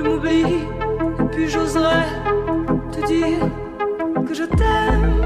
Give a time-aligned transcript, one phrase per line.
[0.00, 0.54] je m'oublie,
[1.20, 2.06] et puis j'oserais
[2.92, 3.38] te dire
[4.26, 5.24] que je t'aime.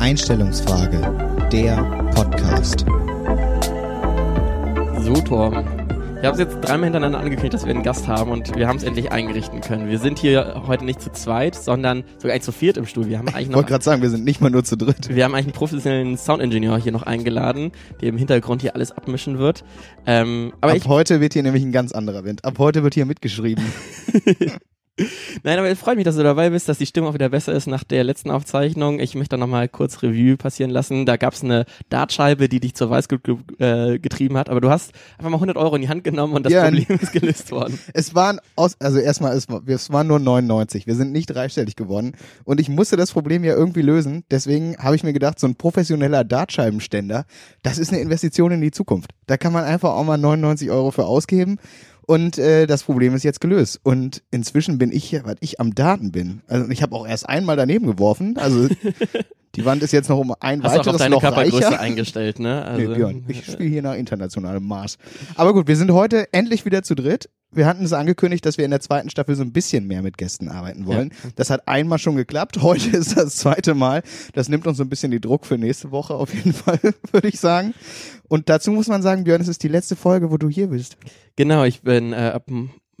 [0.00, 1.00] Einstellungsfrage,
[1.50, 1.84] der
[2.14, 2.86] Podcast.
[5.04, 5.79] So, Torben.
[6.20, 8.76] Ich habe es jetzt dreimal hintereinander angekündigt, dass wir einen Gast haben und wir haben
[8.76, 9.88] es endlich eingerichten können.
[9.88, 13.08] Wir sind hier heute nicht zu zweit, sondern sogar eigentlich zu viert im Studio.
[13.08, 15.08] Wir haben eigentlich Ich wollte gerade sagen, wir sind nicht mal nur zu dritt.
[15.08, 19.38] wir haben eigentlich einen professionellen Soundingenieur hier noch eingeladen, der im Hintergrund hier alles abmischen
[19.38, 19.64] wird.
[20.04, 22.44] Ähm, aber Ab ich, heute wird hier nämlich ein ganz anderer Wind.
[22.44, 23.64] Ab heute wird hier mitgeschrieben.
[25.42, 27.52] nein, aber es freut mich, dass du dabei bist, dass die Stimme auch wieder besser
[27.52, 29.00] ist nach der letzten Aufzeichnung.
[29.00, 31.06] Ich möchte noch mal kurz Revue passieren lassen.
[31.06, 34.70] Da gab es eine Dartscheibe, die dich zur Weißglut ge äh, getrieben hat, aber du
[34.70, 37.50] hast einfach mal 100 Euro in die Hand genommen und das Ja, Problem ist gelöst
[37.50, 37.78] worden.
[37.92, 40.86] Es waren aus, also erstmal, es, es waren nur 99.
[40.86, 42.12] Wir sind nicht dreistellig geworden.
[42.44, 44.24] Und ich musste das Problem ja irgendwie lösen.
[44.30, 47.24] Deswegen habe ich mir gedacht, so ein professioneller Dartscheibenständer,
[47.62, 49.10] das ist eine Investition in die Zukunft.
[49.26, 51.58] Da kann man einfach auch mal 99 Euro für ausgeben.
[52.10, 53.78] Und äh, das Problem ist jetzt gelöst.
[53.84, 56.40] Und inzwischen bin ich hier, weil ich am Daten bin.
[56.48, 58.36] Also ich habe auch erst einmal daneben geworfen.
[58.36, 58.66] Also
[59.56, 61.80] die Wand ist jetzt noch um ein Hast du auch weiteres deine Loch Körpergröße reicher.
[61.80, 62.74] eingestellt, ne?
[62.76, 64.96] Nee, Björn, ich spiele hier nach internationalem Maß.
[65.34, 67.28] Aber gut, wir sind heute endlich wieder zu dritt.
[67.52, 70.16] Wir hatten es angekündigt, dass wir in der zweiten Staffel so ein bisschen mehr mit
[70.18, 71.12] Gästen arbeiten wollen.
[71.34, 72.62] Das hat einmal schon geklappt.
[72.62, 74.02] Heute ist das zweite Mal.
[74.34, 76.78] Das nimmt uns so ein bisschen die Druck für nächste Woche auf jeden Fall,
[77.10, 77.74] würde ich sagen.
[78.28, 80.96] Und dazu muss man sagen, Björn, es ist die letzte Folge, wo du hier bist.
[81.34, 82.46] Genau, ich bin äh, ab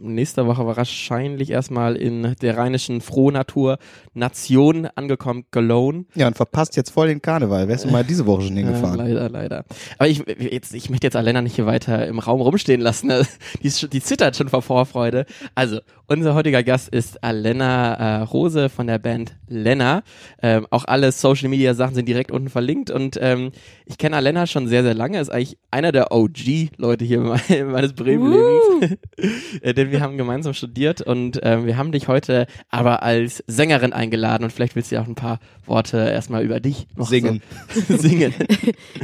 [0.02, 3.78] nächster Woche wahrscheinlich erstmal in der rheinischen Frohnatur
[4.14, 6.04] Nation angekommen, Cologne.
[6.14, 7.68] Ja, und verpasst jetzt voll den Karneval.
[7.68, 8.96] Wärst du mal diese Woche schon Ja, hingefahren?
[8.98, 9.64] leider, leider.
[9.98, 13.06] Aber ich, jetzt, ich möchte jetzt Alena nicht hier weiter im Raum rumstehen lassen.
[13.08, 13.26] ne?
[13.62, 15.26] Die, ist, schon- die zittert schon vor Vorfreude.
[15.54, 20.02] Also, unser heutiger Gast ist Alena äh, Rose von der Band Lena.
[20.42, 22.90] Ähm, auch alle Social Media Sachen sind direkt unten verlinkt.
[22.90, 23.52] Und ähm,
[23.86, 25.20] ich kenne Alena schon sehr, sehr lange.
[25.20, 28.98] Ist eigentlich einer der OG-Leute hier me- meines Bremen-Lebens.
[29.62, 33.92] Äh, Denn wir haben gemeinsam studiert und ähm, wir haben dich heute aber als Sängerin
[33.92, 34.44] eingeladen.
[34.44, 37.42] Und vielleicht willst du ja auch ein paar Worte erstmal über dich noch Singen.
[37.88, 38.32] So singen.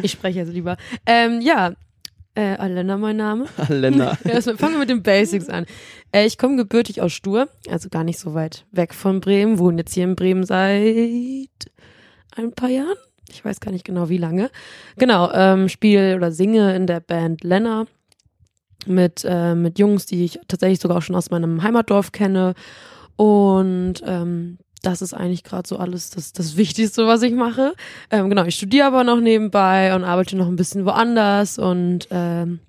[0.03, 0.77] Ich spreche jetzt lieber.
[1.05, 1.73] Ähm, ja,
[2.35, 3.47] äh, Alena mein Name.
[3.57, 4.17] Alena.
[4.25, 5.67] Ja, erstmal fangen wir mit den Basics an.
[6.13, 9.79] Äh, ich komme gebürtig aus Stur, also gar nicht so weit weg von Bremen, wohne
[9.79, 11.51] jetzt hier in Bremen seit
[12.37, 12.97] ein paar Jahren.
[13.29, 14.51] Ich weiß gar nicht genau wie lange.
[14.97, 17.87] Genau, ähm, spiele oder singe in der Band Lena
[18.87, 22.55] mit, äh, mit Jungs, die ich tatsächlich sogar auch schon aus meinem Heimatdorf kenne.
[23.17, 27.75] Und ähm, das ist eigentlich gerade so alles das, das Wichtigste, was ich mache.
[28.11, 32.61] Ähm, genau, ich studiere aber noch nebenbei und arbeite noch ein bisschen woanders und ähm,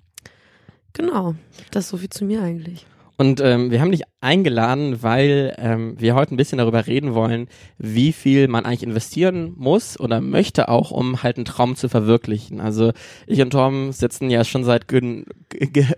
[0.92, 1.34] genau,
[1.70, 2.86] das ist so viel zu mir eigentlich.
[3.20, 7.48] Und ähm, wir haben dich eingeladen, weil ähm, wir heute ein bisschen darüber reden wollen,
[7.76, 12.60] wie viel man eigentlich investieren muss oder möchte auch, um halt einen Traum zu verwirklichen.
[12.60, 12.92] Also
[13.26, 14.86] ich und Tom sitzen ja schon seit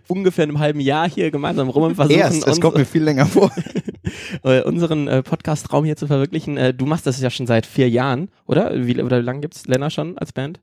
[0.08, 3.02] ungefähr einem halben Jahr hier gemeinsam rum und versuchen Erst, es uns, kommt mir viel
[3.02, 3.52] länger vor.
[4.44, 6.56] äh, unseren äh, Podcast-Traum hier zu verwirklichen.
[6.56, 8.86] Äh, du machst das ja schon seit vier Jahren, oder?
[8.86, 10.60] Wie, oder wie lange gibt's Lena schon als Band?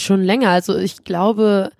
[0.00, 1.70] Schon länger, also ich glaube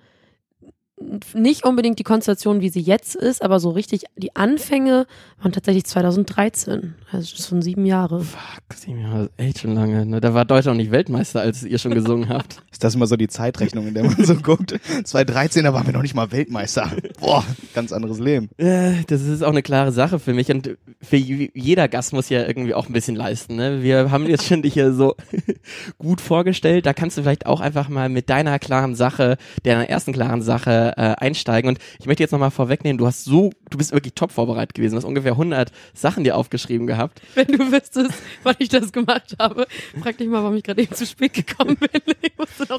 [1.33, 5.07] nicht unbedingt die Konstellation, wie sie jetzt ist, aber so richtig, die Anfänge
[5.41, 8.21] waren tatsächlich 2013, also schon sieben Jahre.
[8.21, 10.05] Fuck, sieben Jahre, echt schon lange.
[10.05, 10.21] Ne?
[10.21, 12.63] Da war Deutschland noch nicht Weltmeister, als ihr schon gesungen habt.
[12.71, 14.79] Ist das immer so die Zeitrechnung, in der man so guckt?
[15.03, 16.89] 2013, da waren wir noch nicht mal Weltmeister.
[17.19, 18.49] Boah, ganz anderes Leben.
[18.57, 22.47] Äh, das ist auch eine klare Sache für mich und für jeder Gast muss ja
[22.47, 23.57] irgendwie auch ein bisschen leisten.
[23.57, 23.83] Ne?
[23.83, 25.15] Wir haben jetzt schon dich hier so
[25.97, 26.85] gut vorgestellt.
[26.85, 30.84] Da kannst du vielleicht auch einfach mal mit deiner klaren Sache, deiner ersten klaren Sache
[30.97, 31.69] äh, einsteigen.
[31.69, 34.93] Und ich möchte jetzt nochmal vorwegnehmen, du hast so, du bist wirklich top vorbereitet gewesen.
[34.93, 37.21] Du hast ungefähr 100 Sachen dir aufgeschrieben gehabt.
[37.35, 38.11] Wenn du wüsstest,
[38.43, 39.67] wann ich das gemacht habe,
[40.01, 41.89] frag dich mal, warum ich gerade eben zu spät gekommen bin.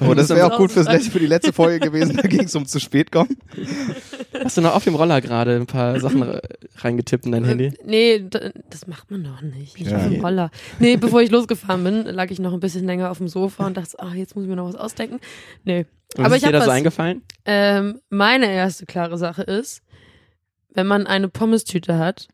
[0.00, 2.16] Oh, das wäre auch gut fürs für die letzte Folge gewesen.
[2.16, 3.37] Da ging es um zu spät kommen.
[4.43, 6.41] Hast du noch auf dem Roller gerade ein paar Sachen re-
[6.77, 7.72] reingetippt in dein Handy?
[7.84, 9.78] Nee, da- das macht man doch nicht.
[9.78, 9.99] Nicht Ja.
[9.99, 10.50] auf dem Roller.
[10.78, 13.77] Nee, bevor ich losgefahren bin, lag ich noch ein bisschen länger auf dem Sofa und
[13.77, 15.21] dachte, ach, jetzt muss ich mir noch was ausdenken.
[15.65, 15.87] Nee.
[16.19, 16.77] Und Aber was ich ist dir habe da so was.
[16.77, 17.22] eingefallen?
[17.44, 19.82] Ähm, meine erste klare Sache ist,
[20.72, 22.28] wenn man eine Pommes-Tüte hat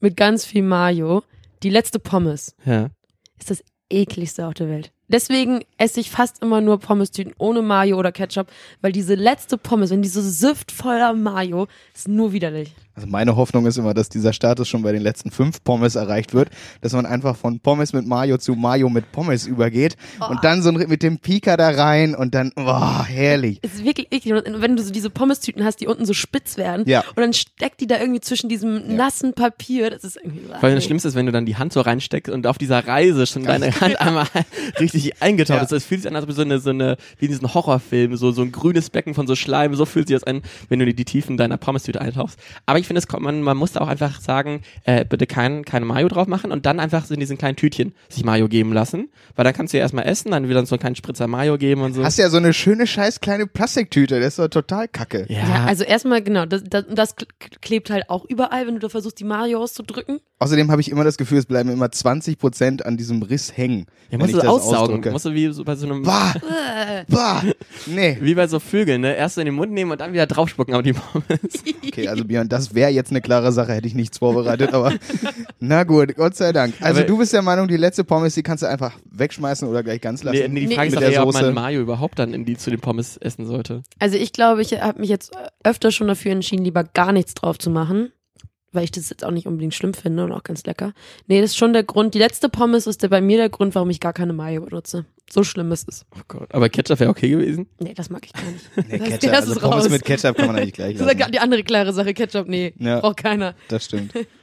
[0.00, 1.22] mit ganz viel Mayo,
[1.62, 2.88] die letzte Pommes Ja.
[3.38, 4.92] ist das ekligste auf der Welt.
[5.08, 8.48] Deswegen esse ich fast immer nur Pommes-Tüten ohne Mayo oder Ketchup,
[8.82, 12.74] weil diese letzte Pommes, wenn die so süfft voller Mayo, ist nur widerlich.
[12.94, 16.34] Also meine Hoffnung ist immer, dass dieser Status schon bei den letzten fünf Pommes erreicht
[16.34, 16.50] wird,
[16.80, 19.96] dass man einfach von Pommes mit Mayo zu Mayo mit Pommes übergeht
[20.28, 23.60] und dann so ein- mit dem Pika da rein und dann, boah, herrlich.
[23.62, 24.34] Es ist wirklich eklig.
[24.34, 27.00] Und wenn du so diese Pommes-Tüten hast, die unten so spitz werden Ja.
[27.14, 30.74] und dann steckt die da irgendwie zwischen diesem nassen Papier, das ist irgendwie Vor allem
[30.74, 33.44] das Schlimmste ist, wenn du dann die Hand so reinsteckst und auf dieser Reise schon
[33.44, 34.26] deine Hand einmal
[34.80, 35.70] richtig richtig eingetaucht.
[35.70, 35.76] Ja.
[35.76, 38.32] Es fühlt sich an, als ob so eine, so eine, wie in diesen Horrorfilmen, so,
[38.32, 40.96] so ein grünes Becken von so Schleim, so fühlt sich das an, wenn du in
[40.96, 42.38] die Tiefen deiner Pommes-Tüte eintauchst.
[42.66, 45.64] Aber ich finde, es kommt, man, man muss da auch einfach sagen, äh, bitte kein,
[45.64, 48.72] keine Mayo drauf machen und dann einfach so in diesen kleinen Tütchen sich Mayo geben
[48.72, 51.58] lassen, weil dann kannst du ja erstmal essen, dann wieder so einen kleinen Spritzer Mayo
[51.58, 52.04] geben und so.
[52.04, 55.26] Hast ja so eine schöne scheiß kleine Plastiktüte, das ist doch total kacke.
[55.28, 57.14] Ja, also erstmal, genau, das, das, das
[57.60, 60.20] klebt halt auch überall, wenn du da versuchst, die Mario auszudrücken.
[60.40, 63.86] Außerdem habe ich immer das Gefühl, es bleiben immer 20% an diesem Riss hängen.
[64.10, 64.87] ja, wenn musst ich du das aussaugen.
[64.88, 65.10] Ausdrücke.
[65.10, 66.34] Musst du wie so bei so einem, Bah,
[67.08, 67.42] bah,
[67.86, 68.16] nee.
[68.20, 69.14] wie bei so Vögeln, ne?
[69.16, 71.26] Erst so in den Mund nehmen und dann wieder draufspucken auf die Pommes.
[71.86, 74.92] Okay, also Björn, das wäre jetzt eine klare Sache, hätte ich nichts vorbereitet, aber
[75.60, 76.74] na gut, Gott sei Dank.
[76.80, 79.82] Also Aber- du bist der Meinung, die letzte Pommes, die kannst du einfach wegschmeißen oder
[79.82, 80.38] gleich ganz lassen.
[80.38, 82.44] Nee, nee, die Nee, Frage mit ist doch eher, ob man Mayo überhaupt dann in
[82.44, 83.82] die zu den Pommes essen sollte.
[83.98, 85.32] Also ich glaube, ich habe mich jetzt
[85.64, 88.12] öfter schon dafür entschieden, lieber gar nichts drauf zu machen,
[88.72, 90.92] weil ich das jetzt auch nicht unbedingt schlimm finde und auch ganz lecker.
[91.26, 92.14] Nee, das ist schon der Grund.
[92.14, 95.06] Die letzte Pommes ist der, bei mir der Grund, warum ich gar keine Mayo benutze.
[95.30, 96.06] So schlimm ist es.
[96.16, 96.54] Oh Gott.
[96.54, 97.66] Aber Ketchup wäre okay gewesen.
[97.80, 98.64] Nee, das mag ich gar nicht.
[98.76, 99.90] Nee, Das- Ketchup, das also ist Pommes raus.
[99.90, 101.32] mit Ketchup kann man eigentlich gleich Das ist lassen.
[101.32, 102.14] die andere klare Sache.
[102.14, 103.00] Ketchup, nee, Ja.
[103.00, 103.54] braucht keiner.
[103.68, 104.12] Das stimmt.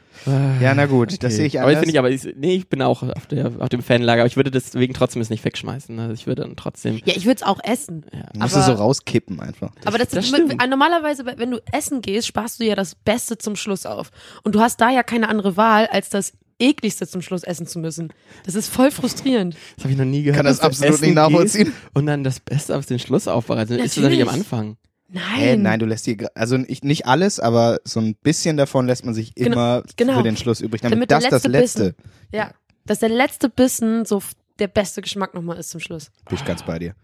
[0.61, 1.29] Ja, na gut, das Okay.
[1.35, 1.79] sehe ich Aber anders.
[1.83, 4.35] finde ich, aber ich, nee, ich bin auch auf, der, auf dem Fanlager, aber ich
[4.37, 5.97] würde deswegen trotzdem es nicht wegschmeißen.
[5.99, 6.97] Also ich würde dann trotzdem.
[7.05, 8.05] Ja, ich würde es auch essen.
[8.13, 8.21] Ja.
[8.33, 9.71] Du musst es aber- so rauskippen einfach.
[9.85, 10.55] Aber das, das ist stimmt.
[10.69, 14.11] normalerweise, wenn du essen gehst, sparst du ja das Beste zum Schluss auf.
[14.43, 17.79] Und du hast da ja keine andere Wahl, als das ekligste zum Schluss essen zu
[17.79, 18.13] müssen.
[18.45, 19.57] Das ist voll frustrierend.
[19.75, 20.37] Das habe ich noch nie gehört.
[20.37, 21.73] Kann das du absolut nicht nachvollziehen.
[21.93, 23.77] Und dann das Beste auf den Schluss aufbereiten.
[23.77, 24.45] Ist das dann nicht am Natürlich.
[24.53, 24.77] Anfang?
[25.07, 25.23] Nein.
[25.35, 29.05] Hä, nein, du lässt dir, also ich, nicht alles, aber so ein bisschen davon lässt
[29.05, 30.17] man sich Genau, immer genau.
[30.17, 31.83] für den Schluss übrig, damit, Damit das das letzte Letzte.
[31.93, 32.11] Bissen.
[32.33, 32.51] Ja.
[32.85, 34.21] Dass der letzte Bissen so
[34.59, 36.11] der beste Geschmack nochmal ist zum Schluss.
[36.27, 36.95] Bin ich ganz bei dir.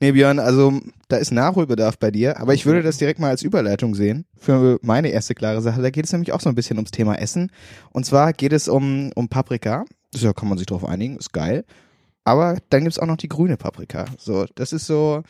[0.00, 3.42] Nee, Björn, also da ist Nachholbedarf bei dir, aber ich würde das direkt mal als
[3.42, 5.82] Überleitung sehen für meine erste klare Sache.
[5.82, 7.50] Da geht es nämlich auch so ein bisschen ums Thema Essen.
[7.90, 9.84] Und zwar geht es um, um Paprika.
[10.14, 11.64] Ja, kann man sich drauf einigen, ist geil.
[12.24, 14.06] Aber dann gibt's auch noch die grüne Paprika.
[14.18, 15.22] So, das ist so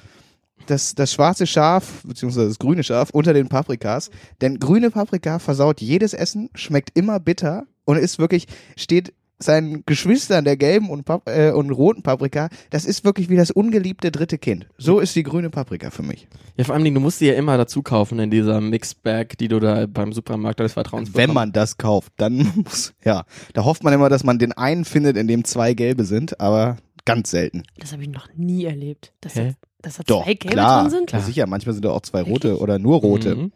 [0.66, 4.10] das, das schwarze Schaf, beziehungsweise das grüne Schaf unter den Paprikas.
[4.40, 10.44] Denn grüne Paprika versaut jedes Essen, schmeckt immer bitter und ist wirklich, steht seinen Geschwistern
[10.44, 14.38] der gelben und, Pap äh, und roten Paprika, das ist wirklich wie das ungeliebte dritte
[14.38, 14.66] Kind.
[14.78, 16.26] So ist die grüne Paprika für mich.
[16.56, 19.60] Ja, vor allem, du musst die ja immer dazu kaufen in dieser Mixbag, die du
[19.60, 21.34] da beim Supermarkt des Vertrauens Wenn bekommst.
[21.34, 25.16] man das kauft, dann muss, ja, da hofft man immer, dass man den einen findet,
[25.16, 27.62] in dem zwei gelbe sind, aber ganz selten.
[27.78, 29.12] Das habe ich noch nie erlebt.
[29.22, 29.54] Dass, Hä?
[29.58, 31.06] da, dass da Doch, zwei gelbe klar, drin sind?
[31.08, 31.22] klar.
[31.22, 33.34] sicher, manchmal sind da auch zwei rote oder nur rote.
[33.34, 33.52] Mhm.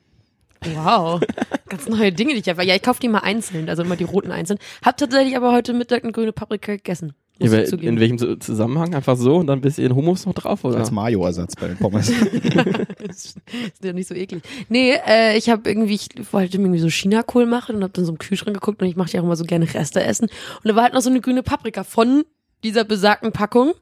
[0.74, 1.20] Wow.
[1.68, 2.62] Ganz neue Dinge, die ich einfach.
[2.64, 4.58] Ja, ich kaufe die mal einzeln, also immer die roten einzeln.
[4.84, 7.12] Hab tatsächlich aber heute Mittag eine grüne Paprika gegessen.
[7.42, 7.94] Zugeben.
[7.94, 8.94] in welchem Zu- Zusammenhang?
[8.94, 10.76] Einfach so und dann ein bisschen Hummus noch drauf, oder?
[10.76, 12.12] Als Mayo-Ersatz bei den Pommes.
[13.06, 13.38] das ist
[13.82, 14.42] ja nicht so eklig.
[14.68, 18.04] Nee, äh, ich habe irgendwie, ich wollte mir irgendwie so Chinakohl machen und habe dann
[18.04, 20.24] so im Kühlschrank geguckt und ich mache ja auch immer so gerne Reste essen.
[20.26, 22.24] Und da war halt noch so eine grüne Paprika von
[22.62, 23.72] dieser besagten Packung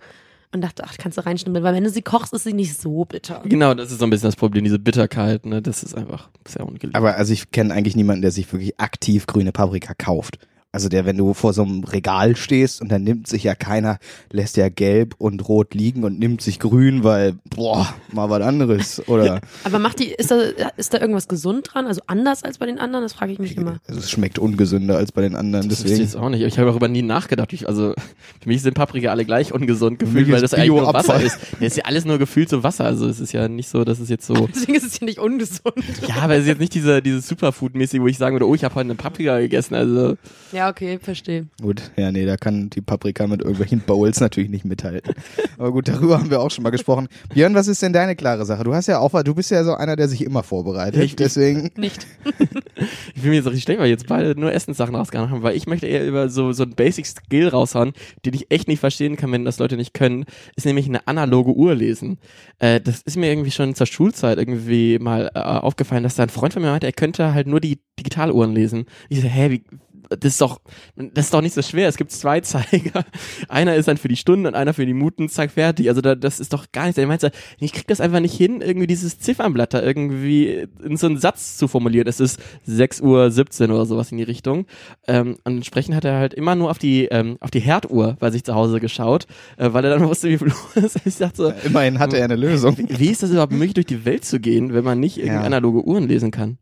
[0.53, 3.05] und dachte, ach, kannst du reinschneiden, weil wenn du sie kochst, ist sie nicht so
[3.05, 3.43] bitter.
[3.45, 5.61] Genau, das ist so ein bisschen das Problem, diese Bitterkeit, ne?
[5.61, 6.97] Das ist einfach sehr ungeliebt.
[6.97, 10.39] Aber also ich kenne eigentlich niemanden, der sich wirklich aktiv grüne Paprika kauft.
[10.71, 13.99] Also der, wenn du vor so einem Regal stehst und dann nimmt sich ja keiner,
[14.31, 19.03] lässt ja gelb und rot liegen und nimmt sich grün, weil, boah, mal was anderes.
[19.09, 20.37] Oder Aber macht die, ist da,
[20.77, 21.87] ist da irgendwas gesund dran?
[21.87, 23.03] Also anders als bei den anderen?
[23.03, 23.79] Das frage ich mich immer.
[23.89, 26.09] also es schmeckt ungesünder als bei den anderen, das wüsste ich deswegen.
[26.11, 26.43] jetzt auch nicht.
[26.43, 27.51] Ich habe darüber nie nachgedacht.
[27.55, 27.95] Ich, also
[28.43, 30.93] für mich sind Paprika alle gleich ungesund gefühlt, weil das eigentlich nur.
[30.93, 31.39] Wasser ist.
[31.53, 32.85] Das ist ja alles nur gefühlt so Wasser.
[32.85, 34.35] Also es ist ja nicht so, dass es jetzt so.
[34.55, 35.83] Deswegen ist es ja nicht ungesund.
[36.07, 38.65] Ja, aber es ist jetzt nicht diese, dieses Superfood-mäßig, wo ich sagen würde, oh, ich
[38.65, 39.75] habe heute eine Paprika gegessen.
[39.75, 40.17] Also
[40.53, 41.47] Ja, okay, verstehe.
[41.63, 45.15] Gut, ja, nee, da kann die Paprika mit irgendwelchen Bowls natürlich nicht mithalten.
[45.59, 47.09] Aber gut, darüber haben wir auch schon mal gesprochen.
[47.33, 48.65] Björn, was ist denn deine klare Sache?
[48.65, 50.97] Du hast ja auch, du bist ja so einer, der sich immer vorbereitet.
[50.97, 52.07] Ja, ich- deswegen, Nicht.
[53.15, 55.57] ich will mir jetzt richtig schlecht, weil wir jetzt beide nur Essenssachen rausgehauen haben, weil
[55.57, 57.93] ich möchte eher über so, so ein Basic-Skill raushauen,
[58.25, 60.25] den ich echt nicht verstehen kann, wenn das Leute nicht können,
[60.57, 62.19] ist nämlich eine analoge Uhr lesen.
[62.59, 66.29] Äh, das ist mir irgendwie schon zur Schulzeit irgendwie mal äh, aufgefallen, dass da ein
[66.29, 68.87] Freund von mir meinte, er könnte halt nur die Digitaluhren lesen.
[69.09, 69.65] Ich so, hä, wie,
[70.09, 70.61] das ist doch,
[70.97, 71.89] das ist doch nicht so schwer.
[71.89, 73.05] Es gibt zwei Zeiger.
[73.49, 75.89] Einer ist dann für die Stunden und einer für die Minuten, zack, fertig.
[75.89, 76.99] Also da, das ist doch gar nichts.
[76.99, 81.07] Er meinte, ich krieg das einfach nicht hin, irgendwie dieses Ziffernblatt da irgendwie in so
[81.07, 82.07] einen Satz zu formulieren.
[82.09, 84.67] Es ist 6 Uhr 17 oder sowas in die Richtung.
[85.07, 88.31] Ähm, und entsprechend hat er halt immer nur auf die, ähm, auf die Herduhr bei
[88.31, 91.07] sich zu Hause geschaut, äh, weil er dann wusste, wie viel Uhr es ist.
[91.07, 92.77] Ich dachte so, immerhin hatte er eine Lösung.
[92.79, 95.43] wie ist das überhaupt möglich, durch die Welt zu gehen, wenn man nicht irgendwie Ja.
[95.43, 96.59] analoge Uhren lesen kann?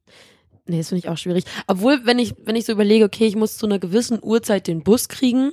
[0.66, 1.44] Nee, das finde ich auch schwierig.
[1.66, 4.82] Obwohl, wenn ich, wenn ich so überlege, okay, ich muss zu einer gewissen Uhrzeit den
[4.82, 5.52] Bus kriegen,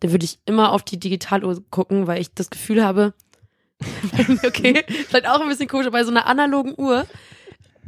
[0.00, 3.14] dann würde ich immer auf die Digitaluhr gucken, weil ich das Gefühl habe,
[4.46, 7.06] okay, vielleicht auch ein bisschen komisch, bei so einer analogen Uhr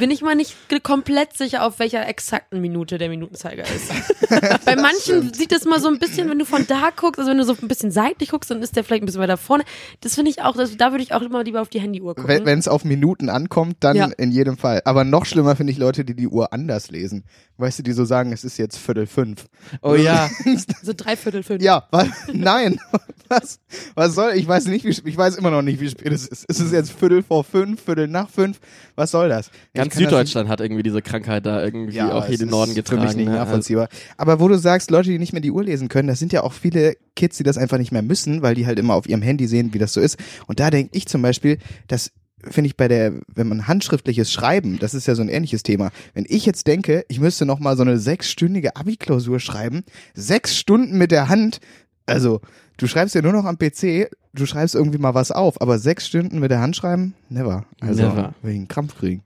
[0.02, 3.92] bin ich mal nicht komplett sicher, auf welcher exakten Minute der Minutenzeiger ist.
[4.64, 7.38] Bei manchen sieht es mal so ein bisschen, wenn du von da guckst, also wenn
[7.38, 9.62] du so ein bisschen seitlich guckst, dann ist der vielleicht ein bisschen weiter vorne.
[10.00, 12.44] Das finde ich auch, das, da würde ich auch immer lieber auf die Handyuhr gucken.
[12.44, 14.06] Wenn es auf Minuten ankommt, dann Ja.
[14.18, 14.82] in jedem Fall.
[14.86, 17.22] Aber noch schlimmer finde ich Leute, die die Uhr anders lesen.
[17.58, 19.46] Weißt du, die so sagen, es ist jetzt Viertel fünf.
[19.82, 20.28] Oh ja.
[20.82, 21.62] so dreiviertel fünf.
[21.62, 22.08] Ja, was?
[22.32, 22.80] Nein.
[23.28, 23.60] Was?
[23.94, 24.32] Was soll?
[24.34, 26.44] Ich weiß nicht, wie ich weiß immer noch nicht, wie spät es ist.
[26.44, 28.60] Ist es jetzt Viertel vor fünf, Viertel nach fünf?
[28.94, 29.50] Was soll das?
[29.72, 33.00] Ganz das Süddeutschland hat irgendwie diese Krankheit da irgendwie Ja, auch hier den Norden getragen.
[33.00, 33.36] Für mich nicht ne?
[33.36, 33.88] nachvollziehbar.
[34.16, 36.42] Aber wo du sagst, Leute, die nicht mehr die Uhr lesen können, das sind ja
[36.42, 39.22] auch viele Kids, die das einfach nicht mehr müssen, weil die halt immer auf ihrem
[39.22, 40.18] Handy sehen, wie das so ist.
[40.46, 41.58] Und da denke ich zum Beispiel,
[41.88, 42.10] dass
[42.50, 45.90] finde ich bei der, wenn man handschriftliches Schreiben, das ist ja so ein ähnliches Thema.
[46.14, 49.84] Wenn ich jetzt denke, ich müsste noch mal so eine sechsstündige Abi-Klausur schreiben,
[50.14, 51.60] sechs Stunden mit der Hand,
[52.06, 52.40] also
[52.78, 56.06] du schreibst ja nur noch am PC, du schreibst irgendwie mal was auf, aber sechs
[56.06, 57.64] Stunden mit der Hand schreiben, never.
[57.80, 58.34] Also Never.
[58.42, 59.22] wegen Krampf kriegen.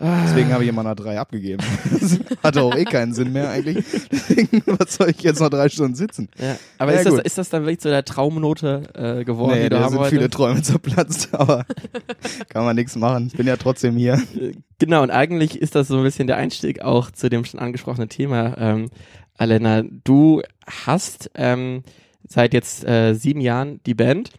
[0.00, 1.62] Deswegen habe ich immer nach drei abgegeben.
[1.92, 3.84] Das hatte auch eh keinen Sinn mehr eigentlich.
[4.10, 6.28] Deswegen, was soll ich jetzt noch drei Stunden sitzen?
[6.36, 6.56] Ja.
[6.78, 9.80] Aber Ja, ist, das, ist das dann wirklich so der Traumnote äh, geworden, nee, da
[9.80, 10.14] haben sind wolltest?
[10.16, 11.64] viele Träume zerplatzt, aber
[12.48, 13.28] kann man nichts machen.
[13.28, 14.20] Ich bin ja trotzdem hier.
[14.80, 18.08] Genau, und eigentlich ist das so ein bisschen der Einstieg auch zu dem schon angesprochenen
[18.08, 18.56] Thema.
[18.58, 18.90] Ähm,
[19.38, 20.42] Alena, du
[20.86, 21.84] hast ähm,
[22.26, 24.30] seit jetzt äh, sieben Jahren die Band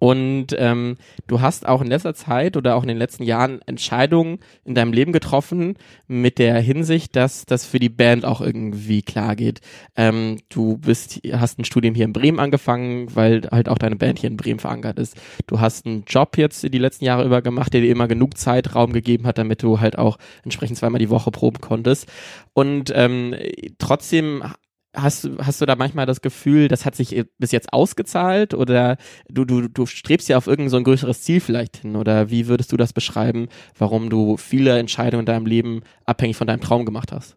[0.00, 4.38] und ähm, du hast auch in letzter Zeit oder auch in den letzten Jahren Entscheidungen
[4.64, 5.76] in deinem Leben getroffen
[6.08, 9.60] mit der Hinsicht, dass das für die Band auch irgendwie klar geht.
[9.96, 14.18] Ähm, du bist, hast ein Studium hier in Bremen angefangen, weil halt auch deine Band
[14.18, 15.20] hier in Bremen verankert ist.
[15.46, 18.94] Du hast einen Job jetzt die letzten Jahre über gemacht, der dir immer genug Zeitraum
[18.94, 22.10] gegeben hat, damit du halt auch entsprechend zweimal die Woche proben konntest.
[22.54, 23.34] Und ähm,
[23.78, 24.44] trotzdem
[24.94, 28.96] Hast, du- hast du da manchmal das Gefühl, das hat sich bis jetzt ausgezahlt oder
[29.28, 32.48] du, du, du strebst ja auf irgend so ein größeres Ziel vielleicht hin oder wie
[32.48, 36.84] würdest du das beschreiben, warum du viele Entscheidungen in deinem Leben abhängig von deinem Traum
[36.84, 37.36] gemacht hast?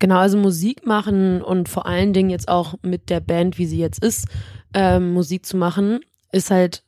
[0.00, 3.78] Genau, also Musik machen und vor allen Dingen jetzt auch mit der Band, wie sie
[3.78, 4.26] jetzt ist,
[4.74, 6.00] ähm, Musik zu machen,
[6.32, 6.82] ist halt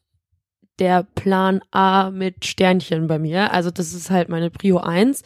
[0.79, 3.53] der Plan A mit Sternchen bei mir.
[3.53, 5.23] Also das ist halt meine Prio 1.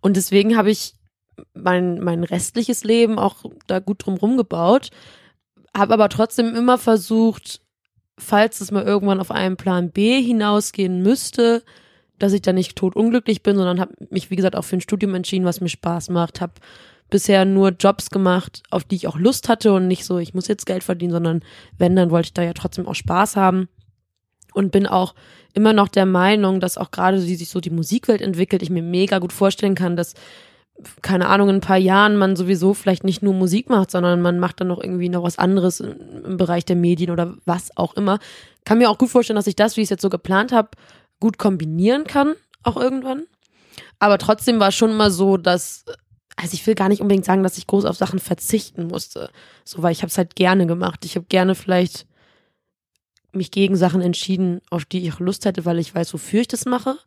[0.00, 0.94] Und deswegen habe ich
[1.54, 4.90] mein, mein restliches Leben auch da gut drum rumgebaut.
[5.76, 7.60] Habe aber trotzdem immer versucht,
[8.18, 11.62] falls es mal irgendwann auf einen Plan B hinausgehen müsste,
[12.18, 15.14] dass ich da nicht totunglücklich bin, sondern habe mich, wie gesagt, auch für ein Studium
[15.14, 16.40] entschieden, was mir Spaß macht.
[16.40, 16.54] Habe
[17.10, 20.48] bisher nur Jobs gemacht, auf die ich auch Lust hatte und nicht so, ich muss
[20.48, 21.42] jetzt Geld verdienen, sondern
[21.78, 23.68] wenn, dann wollte ich da ja trotzdem auch Spaß haben.
[24.54, 25.14] Und bin auch
[25.52, 28.82] immer noch der Meinung, dass auch gerade wie sich so die Musikwelt entwickelt, ich mir
[28.82, 30.14] mega gut vorstellen kann, dass
[31.02, 34.38] keine Ahnung, in ein paar Jahren man sowieso vielleicht nicht nur Musik macht, sondern man
[34.38, 38.18] macht dann noch irgendwie noch was anderes im, Bereich der Medien oder was auch immer.
[38.64, 40.70] Kann mir auch gut vorstellen, dass ich das, wie ich es jetzt so geplant habe,
[41.20, 43.24] gut kombinieren kann, auch irgendwann.
[43.98, 45.84] Aber trotzdem war es schon mal so, dass,
[46.36, 49.30] also ich will gar nicht unbedingt sagen, dass ich groß auf Sachen verzichten musste.
[49.64, 51.04] So, weil ich habe es halt gerne gemacht.
[51.04, 52.06] Ich habe gerne vielleicht
[53.32, 56.64] mich gegen Sachen entschieden, auf die ich Lust hätte, weil ich weiß, wofür ich das
[56.66, 56.98] mache.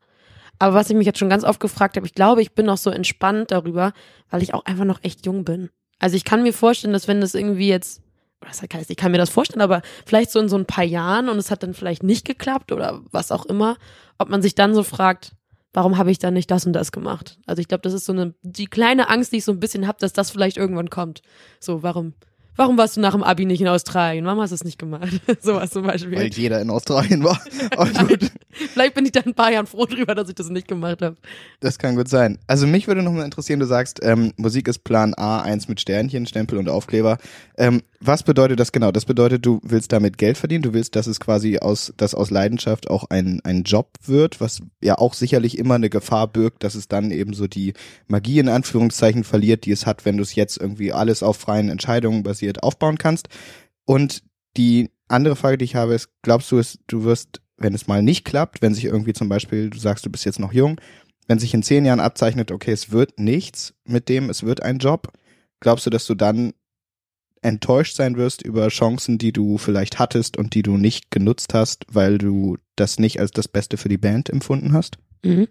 [0.62, 2.78] Aber was ich mich jetzt schon ganz oft gefragt habe, ich glaube, ich bin noch
[2.78, 3.94] so entspannt darüber,
[4.30, 5.72] weil ich auch einfach noch echt jung bin.
[5.98, 8.04] Also ich kann mir vorstellen, dass wenn das irgendwie jetzt,
[8.42, 11.30] das heißt, ich kann mir das vorstellen, aber vielleicht so in so ein paar Jahren
[11.30, 13.76] und es hat dann vielleicht nicht geklappt oder was auch immer,
[14.20, 15.32] ob man sich dann so fragt,
[15.74, 17.40] warum habe ich dann nicht das und das gemacht?
[17.48, 19.88] Also ich glaube, das ist so eine, die kleine Angst, die ich so ein bisschen
[19.88, 21.24] habe, dass das vielleicht irgendwann kommt.
[21.60, 22.14] So, warum,
[22.56, 24.26] warum warst du nach dem Abi nicht in Australien?
[24.26, 25.22] Warum hast du es nicht gemacht?
[25.42, 26.18] Sowas zum Beispiel.
[26.18, 27.40] Weil jeder in Australien war.
[28.52, 31.16] Vielleicht bin ich dann ein paar Jahren froh drüber, dass ich das nicht gemacht habe.
[31.60, 32.38] das kann gut sein.
[32.48, 35.80] Also mich würde noch mal interessieren, du sagst, ähm, Musik ist Plan A, eins mit
[35.80, 37.18] Sternchen, Stempel und Aufkleber.
[37.58, 38.92] Ähm, was bedeutet das genau?
[38.92, 42.32] Das bedeutet, du willst damit Geld verdienen, du willst, dass es quasi aus, dass aus
[42.32, 46.74] Leidenschaft auch ein, ein Job wird, was ja auch sicherlich immer eine Gefahr birgt, dass
[46.74, 47.74] es dann eben so die
[48.08, 51.70] Magie in Anführungszeichen verliert, die es hat, wenn du es jetzt irgendwie alles auf freien
[51.70, 53.30] Entscheidungen basiert aufbauen kannst.
[53.86, 54.24] Und
[54.58, 58.02] die andere Frage, die ich habe, ist, glaubst du, es, du wirst, wenn es mal
[58.02, 60.80] nicht klappt, wenn sich irgendwie zum Beispiel, du sagst, du bist jetzt noch jung,
[61.28, 64.80] wenn sich in zehn Jahren abzeichnet, okay, es wird nichts mit dem, es wird ein
[64.80, 65.14] Job,
[65.60, 66.54] glaubst du, dass du dann
[67.44, 71.86] enttäuscht sein wirst über Chancen, die du vielleicht hattest und die du nicht genutzt hast,
[71.92, 74.98] weil du das nicht als das Beste für die Band empfunden hast?
[75.24, 75.48] Mhm.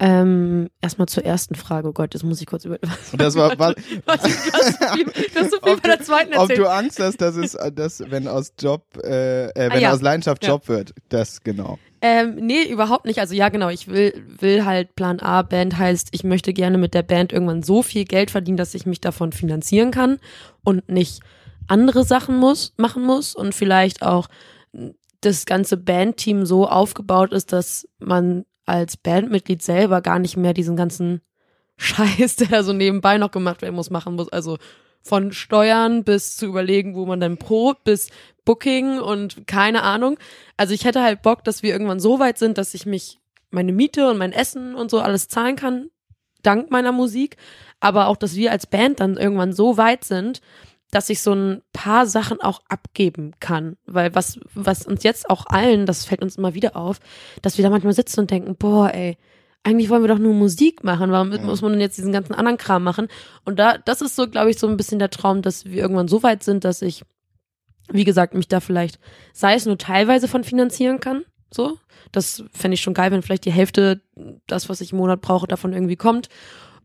[0.00, 1.88] Ähm, erstmal zur ersten Frage.
[1.88, 2.78] Oh Gott, das muss ich kurz über.
[3.12, 3.74] Und das war, war
[4.06, 5.06] Was, du, hast so viel,
[5.50, 6.58] so viel Ob bei der zweiten ob erzählt.
[6.60, 9.92] du Angst hast, dass es, dass wenn aus Job, äh, äh, wenn Ah, ja.
[9.92, 10.50] aus Leidenschaft Ja.
[10.50, 11.78] Job wird, das genau.
[12.00, 13.18] Ähm, nee, überhaupt nicht.
[13.18, 13.70] Also ja, genau.
[13.70, 17.64] Ich will, will halt Plan A Band heißt, ich möchte gerne mit der Band irgendwann
[17.64, 20.20] so viel Geld verdienen, dass ich mich davon finanzieren kann
[20.62, 21.22] und nicht
[21.66, 24.28] andere Sachen muss, machen muss und vielleicht auch
[25.20, 30.76] das ganze Bandteam so aufgebaut ist, dass man als Bandmitglied selber gar nicht mehr diesen
[30.76, 31.20] ganzen
[31.76, 34.28] Scheiß, der da so nebenbei noch gemacht werden muss, machen muss.
[34.28, 34.58] Also
[35.00, 38.10] von Steuern bis zu überlegen, wo man dann probt, bis
[38.44, 40.18] Booking und keine Ahnung.
[40.56, 43.18] Also ich hätte halt Bock, dass wir irgendwann so weit sind, dass ich mich
[43.50, 45.90] meine Miete und mein Essen und so alles zahlen kann,
[46.42, 47.36] dank meiner Musik.
[47.80, 50.40] Aber auch, dass wir als Band dann irgendwann so weit sind,
[50.90, 53.76] dass ich so ein paar Sachen auch abgeben kann.
[53.86, 56.98] Weil was, was uns jetzt auch allen, das fällt uns immer wieder auf,
[57.42, 59.18] dass wir da manchmal sitzen und denken, boah, ey,
[59.64, 61.10] eigentlich wollen wir doch nur Musik machen.
[61.10, 61.40] Warum Ja.
[61.42, 63.08] muss man denn jetzt diesen ganzen anderen Kram machen?
[63.44, 66.08] Und da, das ist so, glaube ich, so ein bisschen der Traum, dass wir irgendwann
[66.08, 67.02] so weit sind, dass ich,
[67.90, 68.98] wie gesagt, mich da vielleicht,
[69.34, 71.24] sei es nur teilweise von finanzieren kann.
[71.52, 71.78] So.
[72.12, 74.00] Das fände ich schon geil, wenn vielleicht die Hälfte,
[74.46, 76.28] das, was ich im Monat brauche, davon irgendwie kommt.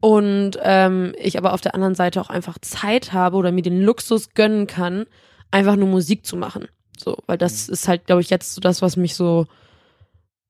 [0.03, 3.81] Und ähm, ich aber auf der anderen Seite auch einfach Zeit habe oder mir den
[3.81, 5.05] Luxus gönnen kann,
[5.50, 6.67] einfach nur Musik zu machen.
[6.98, 9.48] So, weil das ist halt, glaube ich, jetzt so das, was mich so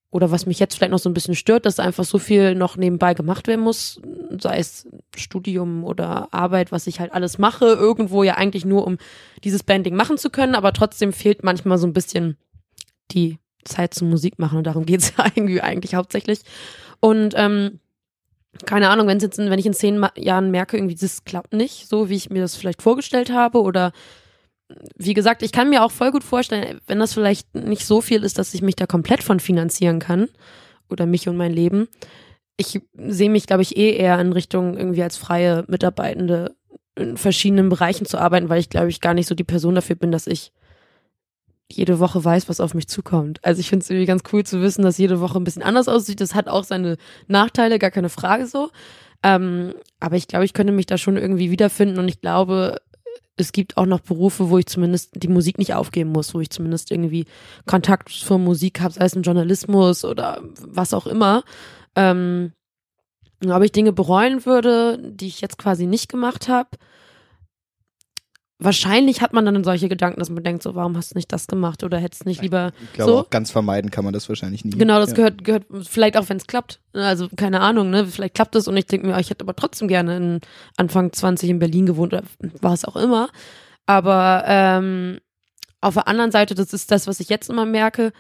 [0.10, 2.78] oder was mich jetzt vielleicht noch so ein bisschen stört, dass einfach so viel noch
[2.78, 4.02] nebenbei gemacht werden muss,
[4.40, 8.98] sei es Studium oder Arbeit, was ich halt alles mache, irgendwo ja eigentlich nur, um
[9.44, 12.38] dieses Banding machen zu können, aber trotzdem fehlt manchmal so ein bisschen
[13.12, 16.40] die Zeit zum Musik machen und darum geht's ja irgendwie eigentlich hauptsächlich.
[17.00, 17.80] Und ähm,
[18.66, 22.10] keine Ahnung, wenn jetzt, wenn ich in zehn Jahren merke, irgendwie das klappt nicht, so
[22.10, 23.92] wie ich mir das vielleicht vorgestellt habe oder
[24.96, 28.24] wie gesagt, ich kann mir auch voll gut vorstellen, wenn das vielleicht nicht so viel
[28.24, 30.30] ist, dass ich mich da komplett von finanzieren kann
[30.90, 31.88] oder mich und mein Leben.
[32.58, 36.56] Ich sehe mich, glaube ich, eh eher in Richtung irgendwie als freie Mitarbeitende
[36.96, 39.96] in verschiedenen Bereichen zu arbeiten, weil ich glaube ich gar nicht so die Person dafür
[39.96, 40.52] bin, dass ich
[41.72, 43.40] jede Woche weiß, was auf mich zukommt.
[43.44, 45.88] Also ich finde es irgendwie ganz cool zu wissen, dass jede Woche ein bisschen anders
[45.88, 46.22] aussieht.
[46.22, 48.70] Das hat auch seine Nachteile, gar keine Frage so.
[49.24, 52.82] Ähm, aber ich glaube, ich könnte mich da schon irgendwie wiederfinden und ich glaube,
[53.36, 56.50] es gibt auch noch Berufe, wo ich zumindest die Musik nicht aufgeben muss, wo ich
[56.50, 57.26] zumindest irgendwie
[57.66, 61.44] Kontakt zur Musik habe, sei es im Journalismus oder was auch immer.
[61.96, 62.52] Ähm,
[63.48, 66.70] ob ich Dinge bereuen würde, die ich jetzt quasi nicht gemacht habe.
[68.64, 71.48] Wahrscheinlich hat man dann solche Gedanken, dass man denkt, so, warum hast du nicht das
[71.48, 73.18] gemacht oder hättest nicht lieber Ich glaube, So.
[73.20, 74.72] auch ganz vermeiden kann man das wahrscheinlich nie.
[74.72, 75.16] Genau, das ja.
[75.16, 76.80] gehört, gehört vielleicht auch, wenn es klappt.
[76.94, 78.06] Also keine Ahnung, ne?
[78.06, 80.40] Vielleicht klappt es und ich denke mir, ich hätte aber trotzdem gerne in
[80.78, 82.24] Anfang 20 in Berlin gewohnt oder
[82.62, 83.30] was auch immer.
[83.86, 85.20] Aber ähm,
[85.82, 88.14] auf der anderen Seite, das ist das, was ich jetzt immer merke,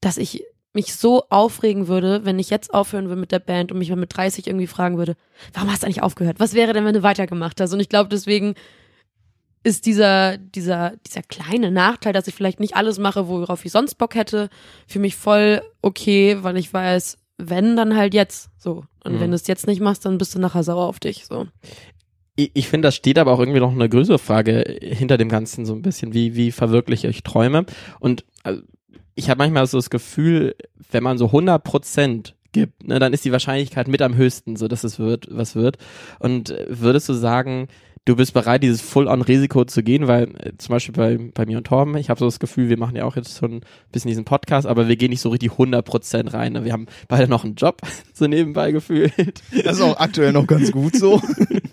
[0.00, 3.78] dass ich mich so aufregen würde, wenn ich jetzt aufhören würde mit der Band und
[3.78, 5.14] mich mal mit 30 irgendwie fragen würde,
[5.54, 6.40] warum hast du eigentlich aufgehört?
[6.40, 7.72] Was wäre denn, wenn du weitergemacht hast?
[7.72, 8.54] Und ich glaube, deswegen
[9.64, 13.96] ist dieser, dieser, dieser kleine Nachteil, dass ich vielleicht nicht alles mache, worauf ich sonst
[13.96, 14.48] Bock hätte,
[14.86, 18.50] für mich voll okay, weil ich weiß, wenn, dann halt jetzt.
[18.58, 18.84] So.
[19.04, 19.20] Und Mhm.
[19.20, 21.26] wenn du es jetzt nicht machst, dann bist du nachher sauer auf dich.
[21.26, 21.46] So.
[22.36, 25.66] Ich, ich finde, das steht aber auch irgendwie noch eine größere Frage hinter dem Ganzen
[25.66, 27.66] so ein bisschen, wie, wie verwirkliche ich Träume?
[28.00, 28.62] Und also,
[29.14, 30.54] ich habe manchmal so das Gefühl,
[30.90, 34.68] wenn man so 100 Prozent gibt, ne, dann ist die Wahrscheinlichkeit mit am höchsten, so
[34.68, 35.76] dass es wird, was wird.
[36.18, 37.68] Und äh, würdest du sagen,
[38.08, 41.66] du bist bereit, dieses Full-on-Risiko zu gehen, weil äh, zum Beispiel bei, bei mir und
[41.66, 43.60] Torben, ich habe so das Gefühl, wir machen ja auch jetzt schon ein
[43.92, 46.54] bisschen diesen Podcast, aber wir gehen nicht so richtig 100% rein.
[46.54, 46.64] Ne?
[46.64, 47.82] Wir haben beide noch einen Job,
[48.14, 49.12] so nebenbei gefühlt.
[49.64, 51.20] Das ist auch aktuell noch ganz gut so.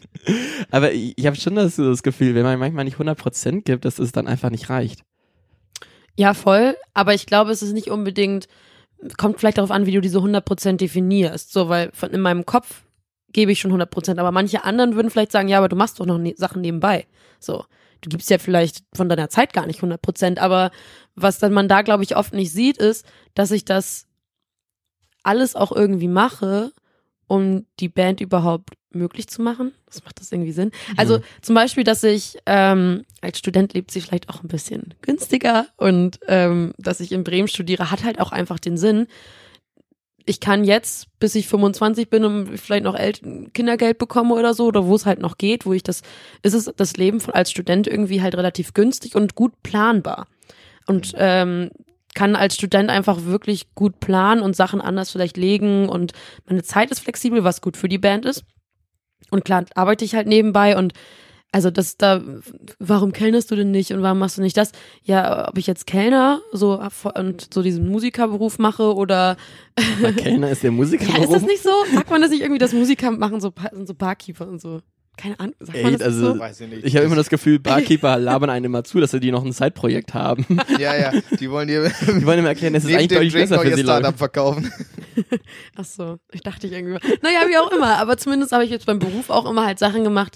[0.72, 4.00] Aber ich, ich habe schon das, das Gefühl, wenn man manchmal nicht 100% gibt, dass
[4.00, 5.04] es dann einfach nicht reicht.
[6.18, 6.76] Ja, voll.
[6.94, 8.48] Aber ich glaube, es ist nicht unbedingt,
[9.18, 11.54] kommt vielleicht darauf an, wie du diese 100% definierst.
[11.54, 12.85] So, weil von, in meinem Kopf
[13.36, 14.18] gebe ich schon 100%.
[14.18, 17.06] Aber manche anderen würden vielleicht sagen, ja, aber du machst doch noch ne Sachen nebenbei.
[17.40, 17.66] So.
[18.00, 20.40] Du gibst ja vielleicht von deiner Zeit gar nicht 100%.
[20.40, 20.72] Aber
[21.16, 24.08] was dann man da, glaube ich, oft nicht sieht, ist, dass ich das
[25.24, 26.72] alles auch irgendwie mache,
[27.28, 29.74] um die Band überhaupt möglich zu machen.
[29.88, 30.72] Das macht das irgendwie Sinn.
[30.96, 35.68] Also zum Beispiel, dass ich ähm, als Student lebt sie vielleicht auch ein bisschen günstiger
[35.76, 39.08] und ähm, dass ich in Bremen studiere, hat halt auch einfach den Sinn.
[40.26, 43.14] Ich kann jetzt, bis ich 25 bin und vielleicht noch El
[43.54, 46.02] Kindergeld bekomme oder so, oder wo es halt noch geht, wo ich das,
[46.42, 50.28] ist es das Leben von als Student irgendwie halt relativ günstig und gut planbar.
[50.88, 51.70] Und ähm,
[52.16, 56.14] kann als Student einfach wirklich gut planen und Sachen anders vielleicht legen und
[56.48, 58.44] meine Zeit ist flexibel, was gut für die Band ist.
[59.30, 60.94] Und klar, arbeite ich halt nebenbei und
[61.56, 62.22] also das da,
[62.80, 64.74] warum kellnerst du denn nicht und warum machst du nicht das?
[65.04, 66.82] Ja, ob ich jetzt Kellner so
[67.16, 69.38] und so diesen Musikerberuf mache oder
[70.02, 71.06] Aber Kellner ist der Musiker.
[71.18, 71.70] ja, ist das nicht so?
[71.94, 73.54] Sagt man das nicht irgendwie, dass Musiker machen so,
[73.86, 74.82] so Barkeeper und so?
[75.16, 75.56] Keine Ahnung.
[75.62, 76.40] Sagt man Ey, das also- so?
[76.40, 76.84] Weiß ich nicht.
[76.84, 79.54] Ich habe immer das Gefühl, Barkeeper labern einem immer zu, dass sie die noch ein
[79.54, 80.46] Zeitprojekt haben.
[80.78, 83.62] Ja, ja, die wollen dir Die wollen immer erklären, es ist eigentlich deutlich Drink besser
[83.62, 83.84] für ihr sie.
[83.84, 84.00] Leute.
[84.02, 84.74] Startup verkaufen.
[85.78, 87.00] Ach so, ich dachte ich irgendwie.
[87.22, 87.98] Naja, wie auch immer.
[87.98, 90.36] Aber zumindest habe ich jetzt beim Beruf auch immer halt Sachen gemacht,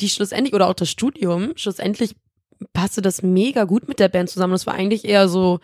[0.00, 2.14] die schlussendlich, oder auch das Studium, schlussendlich
[2.72, 4.52] passte das mega gut mit der Band zusammen.
[4.52, 5.60] Das war eigentlich eher so,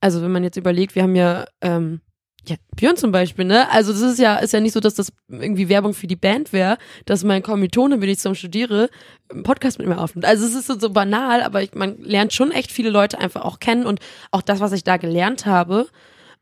[0.00, 2.00] also wenn man jetzt überlegt, wir haben ja ähm,
[2.46, 3.70] Ja, Björn zum Beispiel, ne?
[3.70, 6.52] Also das ist ja, ist ja nicht so, dass das irgendwie Werbung für die Band
[6.52, 8.90] wäre, dass mein Kommilitone, wenn ich zum Studiere,
[9.30, 10.26] einen Podcast mit mir aufnimmt.
[10.26, 13.42] Also es ist so, so banal, aber ich, man lernt schon echt viele Leute einfach
[13.42, 15.86] auch kennen und auch das, was ich da gelernt habe,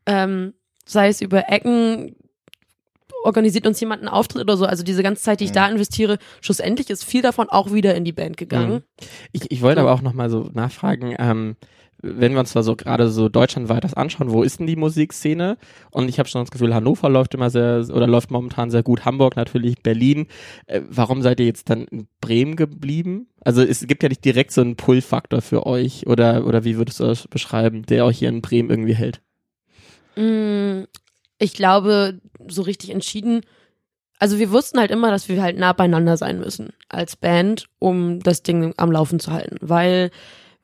[0.05, 0.53] ähm,
[0.85, 2.17] sei es über Ecken,
[3.23, 4.65] organisiert uns jemand einen Auftritt oder so.
[4.65, 8.05] Also diese ganze Zeit, die ich da investiere, schlussendlich ist viel davon auch wieder in
[8.05, 8.83] die Band gegangen.
[9.31, 11.55] Ich, ich wollte aber auch nochmal so nachfragen, ähm,
[12.05, 15.57] wenn wir uns da so gerade so deutschlandweit das anschauen, wo ist denn die Musikszene?
[15.89, 19.05] Und ich habe schon das Gefühl, Hannover läuft immer sehr oder läuft momentan sehr gut,
[19.05, 20.27] Hamburg natürlich, Berlin.
[20.67, 23.27] Äh, warum seid ihr jetzt dann in Bremen geblieben?
[23.39, 26.99] Also es gibt ja nicht direkt so einen Pull-Faktor für euch oder oder wie würdest
[26.99, 29.21] du das beschreiben, der euch hier in Bremen irgendwie hält?
[30.17, 30.83] Mm,
[31.39, 33.41] Ich glaube, so richtig entschieden.
[34.19, 38.19] Also wir wussten halt immer, dass wir halt nah beieinander sein müssen als Band, um
[38.21, 40.11] das Ding am Laufen zu halten, weil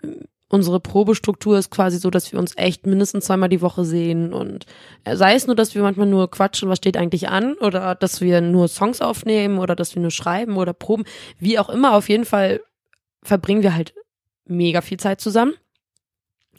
[0.02, 0.08] äh,
[0.50, 4.66] unsere Probestruktur ist quasi so, dass wir uns echt mindestens zweimal die Woche sehen und
[5.04, 8.22] äh, sei es nur, dass wir manchmal nur quatschen, was steht eigentlich an oder dass
[8.22, 11.06] wir nur Songs aufnehmen oder dass wir nur schreiben oder proben,
[11.38, 12.62] wie auch immer, auf jeden Fall
[13.22, 13.94] verbringen wir halt
[14.46, 15.54] mega viel Zeit zusammen.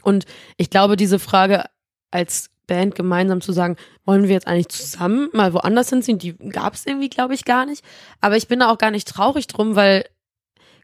[0.02, 0.24] Und
[0.56, 1.64] ich glaube, diese Frage
[2.10, 6.74] als Band gemeinsam zu sagen, wollen wir jetzt eigentlich zusammen mal woanders hinziehen, die gab
[6.74, 7.84] es irgendwie, glaube ich, gar nicht.
[8.20, 10.04] Aber ich bin da auch gar nicht traurig drum, weil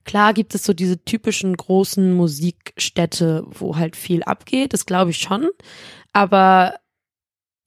[0.05, 5.19] klar gibt es so diese typischen großen Musikstädte, wo halt viel abgeht, das glaube ich
[5.19, 5.49] schon.
[6.13, 6.75] Aber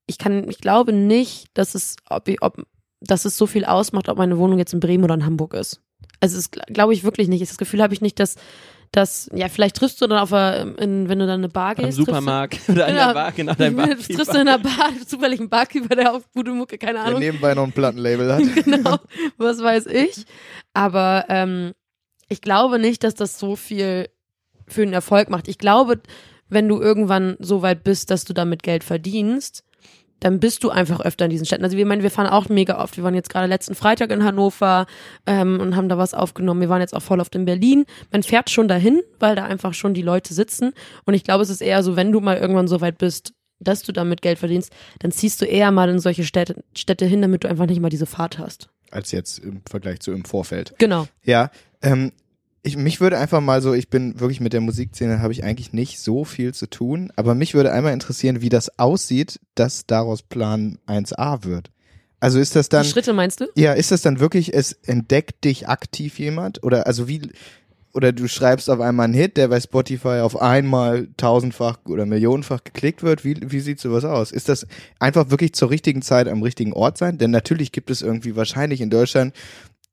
[0.06, 2.66] ich kann, ich glaube nicht, dass es, ob, ob,
[3.00, 5.82] dass es so viel ausmacht, ob meine Wohnung jetzt in Bremen oder in Hamburg ist.
[6.20, 7.42] Also das glaube ich wirklich nicht.
[7.42, 8.36] Das Gefühl habe ich nicht, dass,
[8.92, 11.76] dass, ja, vielleicht triffst du dann auf, einer- in, wenn du dann in eine Bar
[11.76, 11.98] gehst.
[12.00, 13.14] du- Supermarkt oder an der Genau.
[13.14, 13.88] Bar, genau, dein Bar.
[13.98, 17.20] Triffst du in einer Bar zufällig einen Barkeeper, der auf gute Mucke, keine Der Ahnung.
[17.20, 18.66] nebenbei noch ein Plattenlabel hat.
[18.66, 18.98] genau,
[19.38, 20.26] was weiß ich.
[20.74, 21.74] Aber ähm,
[22.30, 24.10] ich glaube nicht, dass das so viel
[24.68, 25.48] für einen Erfolg macht.
[25.48, 26.02] Ich glaube,
[26.48, 29.64] wenn du irgendwann so weit bist, dass du damit Geld verdienst,
[30.20, 31.64] dann bist du einfach öfter in diesen Städten.
[31.64, 32.98] Also wir meinen, wir fahren auch mega oft.
[32.98, 34.86] Wir waren jetzt gerade letzten Freitag in Hannover
[35.26, 36.62] ähm, und haben da was aufgenommen.
[36.62, 37.86] Wir waren jetzt auch voll oft in Berlin.
[38.12, 40.74] Man fährt schon dahin, weil da einfach schon die Leute sitzen.
[41.06, 43.84] Und ich glaube, es ist eher so, wenn du mal irgendwann so weit bist, dass
[43.84, 47.44] du damit Geld verdienst, dann ziehst du eher mal in solche Städte, Städte hin, damit
[47.44, 48.70] du einfach nicht mal diese Fahrt hast.
[48.92, 50.74] Als jetzt im Vergleich zu im Vorfeld.
[50.78, 51.08] Genau.
[51.24, 51.52] Ja,
[51.82, 52.12] ähm,
[52.62, 55.74] ich, mich würde einfach mal so, ich bin wirklich mit der Musikszene, habe ich eigentlich
[55.74, 60.22] nicht so viel zu tun, aber mich würde einmal interessieren, wie das aussieht, dass daraus
[60.22, 61.72] Plan 1a wird.
[62.20, 63.46] Also ist das dann, die Schritte meinst du?
[63.56, 66.64] ja, ist das dann wirklich, es entdeckt dich aktiv jemand?
[66.64, 67.22] Oder also wie,
[67.94, 72.64] oder du schreibst auf einmal einen Hit, der bei Spotify auf einmal tausendfach oder millionenfach
[72.64, 73.24] geklickt wird.
[73.24, 74.32] Wie, wie sieht sowas aus?
[74.32, 74.68] Ist das
[75.00, 77.18] einfach wirklich zur richtigen Zeit am richtigen Ort sein?
[77.18, 79.34] Denn natürlich gibt es irgendwie wahrscheinlich in Deutschland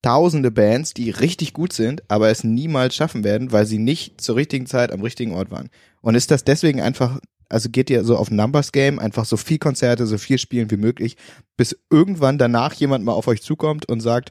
[0.03, 4.37] tausende Bands, die richtig gut sind, aber es niemals schaffen werden, weil sie nicht zur
[4.37, 5.69] richtigen Zeit am richtigen Ort waren.
[6.01, 9.59] Und ist das deswegen einfach, also geht ihr so auf Numbers Game, einfach so viel
[9.59, 11.17] Konzerte, so viel spielen wie möglich,
[11.57, 14.31] bis irgendwann danach jemand mal auf euch zukommt und sagt,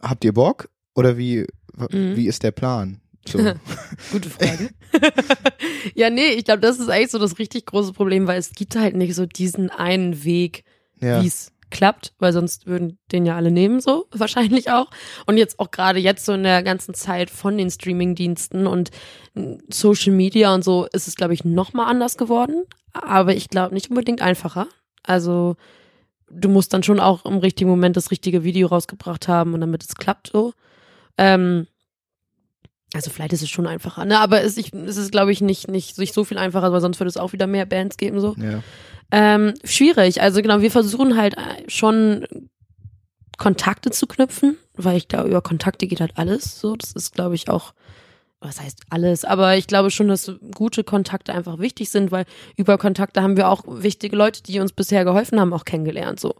[0.00, 0.68] habt ihr Bock?
[0.94, 1.46] Oder wie,
[1.76, 2.16] Mhm.
[2.16, 3.00] wie ist der Plan?
[3.26, 3.38] So.
[4.12, 4.70] Gute Frage.
[5.94, 8.76] ja, nee, ich glaube, das ist eigentlich so das richtig große Problem, weil es gibt
[8.76, 10.64] halt nicht so diesen einen Weg,
[11.00, 11.22] ja.
[11.22, 14.90] wie es klappt, weil sonst würden den ja alle nehmen, so wahrscheinlich auch.
[15.26, 18.90] Und jetzt auch gerade jetzt so in der ganzen Zeit von den Streaming-Diensten und
[19.34, 22.62] mm, Social Media und so ist es, glaube ich, noch mal anders geworden.
[22.92, 24.68] Aber ich glaube nicht unbedingt einfacher.
[25.02, 25.56] Also
[26.30, 29.82] du musst dann schon auch im richtigen Moment das richtige Video rausgebracht haben und damit
[29.82, 30.52] es klappt so.
[31.18, 31.66] Ähm,
[32.94, 34.18] also vielleicht ist es schon einfacher, ne?
[34.18, 37.00] Aber es, ich, es ist, glaube ich, nicht, nicht, nicht so viel einfacher, weil sonst
[37.00, 38.34] würde es auch wieder mehr Bands geben, so.
[38.38, 38.62] ja.
[39.12, 40.22] Ähm, schwierig.
[40.22, 42.26] Also genau, wir versuchen halt äh, schon
[43.36, 46.58] Kontakte zu knüpfen, weil ich glaube, über Kontakte geht halt alles.
[46.58, 47.74] So, das ist, glaube ich, auch,
[48.40, 52.24] was heißt alles, aber ich glaube schon, dass gute Kontakte einfach wichtig sind, weil
[52.56, 56.18] über Kontakte haben wir auch wichtige Leute, die uns bisher geholfen haben, auch kennengelernt.
[56.18, 56.36] So.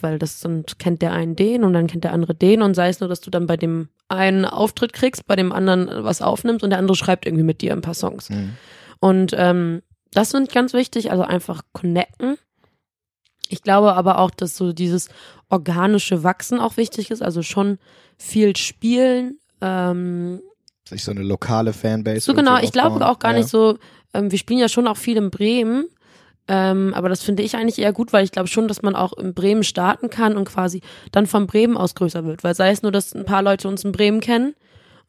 [0.00, 2.88] Weil das dann kennt der einen den und dann kennt der andere den und sei
[2.88, 6.62] es nur, dass du dann bei dem einen Auftritt kriegst, bei dem anderen was aufnimmst
[6.62, 8.30] und der andere schreibt irgendwie mit dir ein paar Songs.
[8.30, 8.56] Mhm.
[9.00, 12.36] Und ähm, das finde ich ganz wichtig, also einfach connecten.
[13.48, 15.08] Ich glaube aber auch, dass so dieses
[15.48, 17.78] organische Wachsen auch wichtig ist, also schon
[18.16, 19.38] viel spielen.
[19.60, 20.40] Ähm,
[20.88, 22.20] Sich so eine lokale Fanbase.
[22.20, 23.38] so genau, ich glaube auch gar ja.
[23.38, 23.78] nicht so,
[24.14, 25.86] ähm, wir spielen ja schon auch viel in Bremen,
[26.48, 29.12] ähm, aber das finde ich eigentlich eher gut, weil ich glaube schon, dass man auch
[29.12, 30.80] in Bremen starten kann und quasi
[31.12, 33.84] dann von Bremen aus größer wird, weil sei es nur, dass ein paar Leute uns
[33.84, 34.54] in Bremen kennen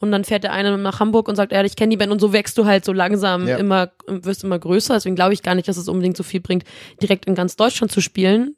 [0.04, 2.20] und dann fährt der eine nach Hamburg und sagt, ja, ich kenne die Band und
[2.20, 3.58] so wächst du halt so langsam Ja.
[3.58, 6.64] immer, wirst immer größer, deswegen glaube ich gar nicht, dass es unbedingt so viel bringt,
[7.02, 8.56] direkt in ganz Deutschland zu spielen,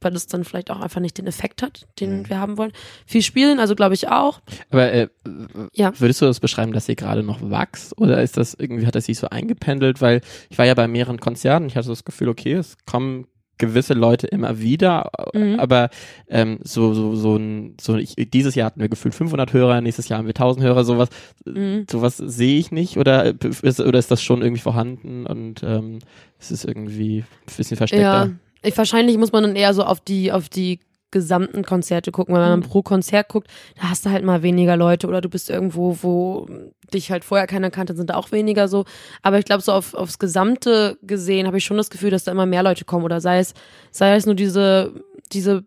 [0.00, 2.28] weil das dann vielleicht auch einfach nicht den Effekt hat, den Mhm.
[2.28, 2.72] wir haben wollen.
[3.06, 4.40] Viel spielen, also glaube ich auch.
[4.70, 5.08] Aber äh,
[5.74, 5.92] Ja.
[5.98, 9.06] würdest du das beschreiben, dass ihr gerade noch wachst oder ist das irgendwie hat das
[9.06, 10.00] sich so eingependelt?
[10.00, 13.26] Weil ich war ja bei mehreren Konzerten, ich hatte das Gefühl, okay, es kommen
[13.58, 15.58] gewisse Leute immer wieder, Mhm.
[15.58, 15.90] aber
[16.28, 20.08] ähm, so so so ein so ich, dieses Jahr hatten wir gefühlt 500 Hörer, nächstes
[20.08, 21.08] Jahr haben wir 1000 Hörer, sowas
[21.44, 21.86] Mhm.
[21.90, 25.98] sowas sehe ich nicht oder ist, oder ist das schon irgendwie vorhanden und ähm,
[26.38, 28.02] es ist irgendwie ein bisschen versteckter.
[28.26, 28.30] Ja,
[28.62, 30.80] ich, wahrscheinlich muss man dann eher so auf die, auf die
[31.20, 32.64] gesamten Konzerte gucken, weil wenn man Mhm.
[32.64, 33.48] pro Konzert guckt,
[33.80, 36.46] da hast du halt mal weniger Leute oder du bist irgendwo, wo
[36.92, 38.84] dich halt vorher keiner kannte, sind da auch weniger so.
[39.22, 42.32] Aber ich glaube, so auf, aufs Gesamte gesehen habe ich schon das Gefühl, dass da
[42.32, 43.54] immer mehr Leute kommen oder sei es,
[43.90, 44.92] sei es nur diese,
[45.32, 45.64] diese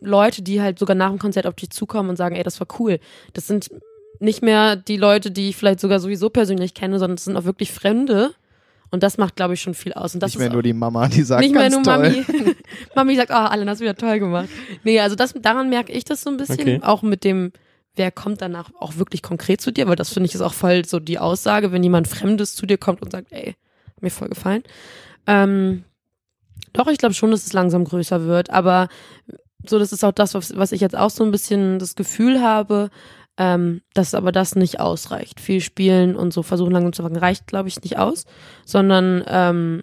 [0.00, 2.66] Leute, die halt sogar nach dem Konzert auf dich zukommen und sagen, ey, das war
[2.78, 2.98] cool.
[3.34, 3.70] Das sind
[4.18, 7.44] nicht mehr die Leute, die ich vielleicht sogar sowieso persönlich kenne, sondern das sind auch
[7.44, 8.32] wirklich Fremde.
[8.90, 10.14] Und das macht, glaube ich, schon viel aus.
[10.14, 12.24] Und das Nicht mehr ist nur die Mama, die sagt, nicht mehr ganz nur toll.
[12.28, 12.56] Mami.
[12.94, 14.48] Mami sagt, oh, Alan, hast du wieder toll gemacht.
[14.84, 16.60] Nee, also das, daran merke ich das so ein bisschen.
[16.60, 16.80] Okay.
[16.82, 17.52] Auch mit dem,
[17.96, 20.84] wer kommt danach auch wirklich konkret zu dir, weil das finde ich ist auch voll
[20.84, 23.56] so die Aussage, wenn jemand Fremdes zu dir kommt und sagt, ey,
[23.88, 24.62] hat mir voll gefallen.
[25.26, 25.84] Ähm,
[26.72, 28.88] doch, ich glaube schon, dass es langsam größer wird, aber
[29.66, 32.40] so, das ist auch das, was, was ich jetzt auch so ein bisschen das Gefühl
[32.40, 32.90] habe,
[33.38, 35.40] ähm, dass aber das nicht ausreicht.
[35.40, 38.24] Viel spielen und so versuchen langsam zu fangen, reicht, glaube ich, nicht aus,
[38.64, 39.82] sondern ähm,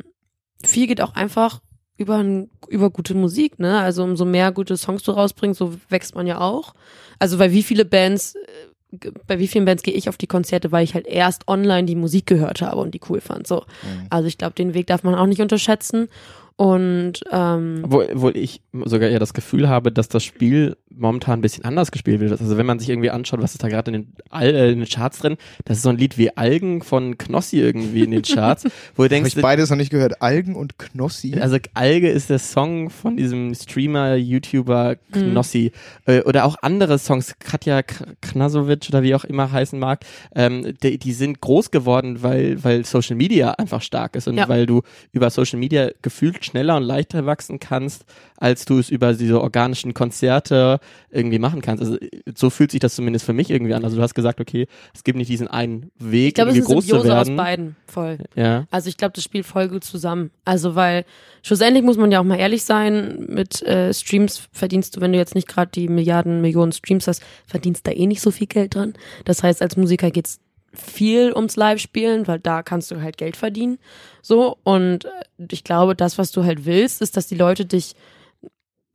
[0.64, 1.62] viel geht auch einfach
[1.98, 2.24] über,
[2.68, 3.80] über gute Musik, ne?
[3.80, 6.74] Also umso mehr gute Songs du rausbringst, so wächst man ja auch.
[7.20, 10.72] Also weil wie viele Bands, äh, bei wie vielen Bands gehe ich auf die Konzerte,
[10.72, 13.48] weil ich halt erst online die Musik gehört habe und die cool fand.
[13.48, 13.58] So.
[13.84, 14.08] Mhm.
[14.10, 16.10] Also ich glaube, den Weg darf man auch nicht unterschätzen.
[16.56, 21.42] Und ähm, Obwohl, obwohl ich sogar eher das Gefühl habe, dass das Spiel momentan ein
[21.42, 22.32] bisschen anders gespielt wird.
[22.40, 24.80] Also wenn man sich irgendwie anschaut, was ist da gerade in, den Al äh, in
[24.80, 28.22] den Charts drin, das ist so ein Lied wie Algen von Knossi irgendwie in den
[28.22, 28.74] Charts, wo du
[29.06, 30.22] Habe denkst, ich beides noch nicht gehört.
[30.22, 31.34] Algen und Knossi.
[31.40, 35.72] also Alge ist der Song von diesem Streamer, YouTuber Knossi.
[36.06, 40.02] Äh, oder auch andere Songs, Katja K- Knasovic oder wie auch immer heißen mag,
[40.36, 44.48] ähm, die, die sind groß geworden, weil, weil Social Media einfach stark ist und Ja.
[44.48, 48.06] weil du über Social Media gefühlt schneller und leichter wachsen kannst,
[48.38, 50.80] als du es über diese organischen Konzerte
[51.10, 51.84] irgendwie machen kannst.
[51.84, 51.98] Also
[52.36, 53.84] so fühlt sich das zumindest für mich irgendwie an.
[53.84, 56.64] Also du hast gesagt, okay, es gibt nicht diesen einen Weg, ich glaube, es ist
[56.64, 58.18] irgendwie groß zu Symbiose aus beiden, voll.
[58.36, 58.66] Ja.
[58.72, 60.32] Also ich glaube, das spielt voll gut zusammen.
[60.46, 61.06] Also weil
[61.42, 65.18] schlussendlich muss man ja auch mal ehrlich sein, mit äh, Streams verdienst du, wenn du
[65.18, 68.76] jetzt nicht gerade die Milliarden, Millionen Streams hast, verdienst da eh nicht so viel Geld
[68.76, 68.94] dran.
[69.26, 70.40] Das heißt, als Musiker geht's
[70.74, 73.78] viel ums Live-Spielen, weil da kannst du halt Geld verdienen.
[74.22, 75.10] So, und äh,
[75.52, 77.96] ich glaube, das, was du halt willst, ist, dass die Leute dich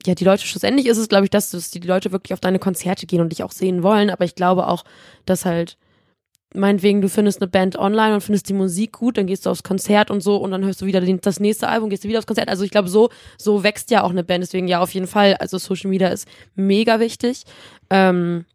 [0.07, 2.61] ja, die Leute, schlussendlich ist es, glaube ich, dass, dass die Leute wirklich auf deine
[2.61, 4.85] Konzerte gehen und dich auch sehen wollen, aber ich glaube auch,
[5.27, 5.77] dass halt
[6.55, 9.63] meinetwegen, du findest eine Band online und findest die Musik gut, dann gehst du aufs
[9.63, 12.19] Konzert und so und dann hörst du wieder den, das nächste Album, gehst du wieder
[12.19, 12.49] aufs Konzert.
[12.49, 14.43] Also ich glaube, so, so wächst ja auch eine Band.
[14.43, 15.35] Deswegen ja, auf jeden Fall.
[15.35, 17.45] Also Social Media ist mega wichtig.
[17.91, 18.47] Ähm,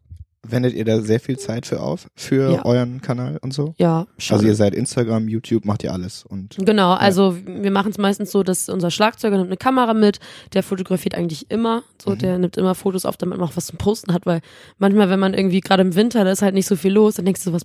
[0.46, 2.06] Wendet ihr da sehr viel Zeit für auf?
[2.14, 2.64] Für Ja.
[2.64, 3.74] euren Kanal und so?
[3.78, 4.36] ja, schon.
[4.36, 6.24] Also ihr seid Instagram, YouTube, macht ihr alles.
[6.24, 10.20] Und Genau, also wir machen es meistens so, dass unser Schlagzeuger nimmt eine Kamera mit,
[10.52, 12.18] der fotografiert eigentlich immer, so Mhm.
[12.18, 14.40] der nimmt immer Fotos auf, damit man auch was zum Posten hat, weil
[14.78, 17.24] manchmal, wenn man irgendwie gerade im Winter, da ist halt nicht so viel los, dann
[17.24, 17.62] denkst du, was,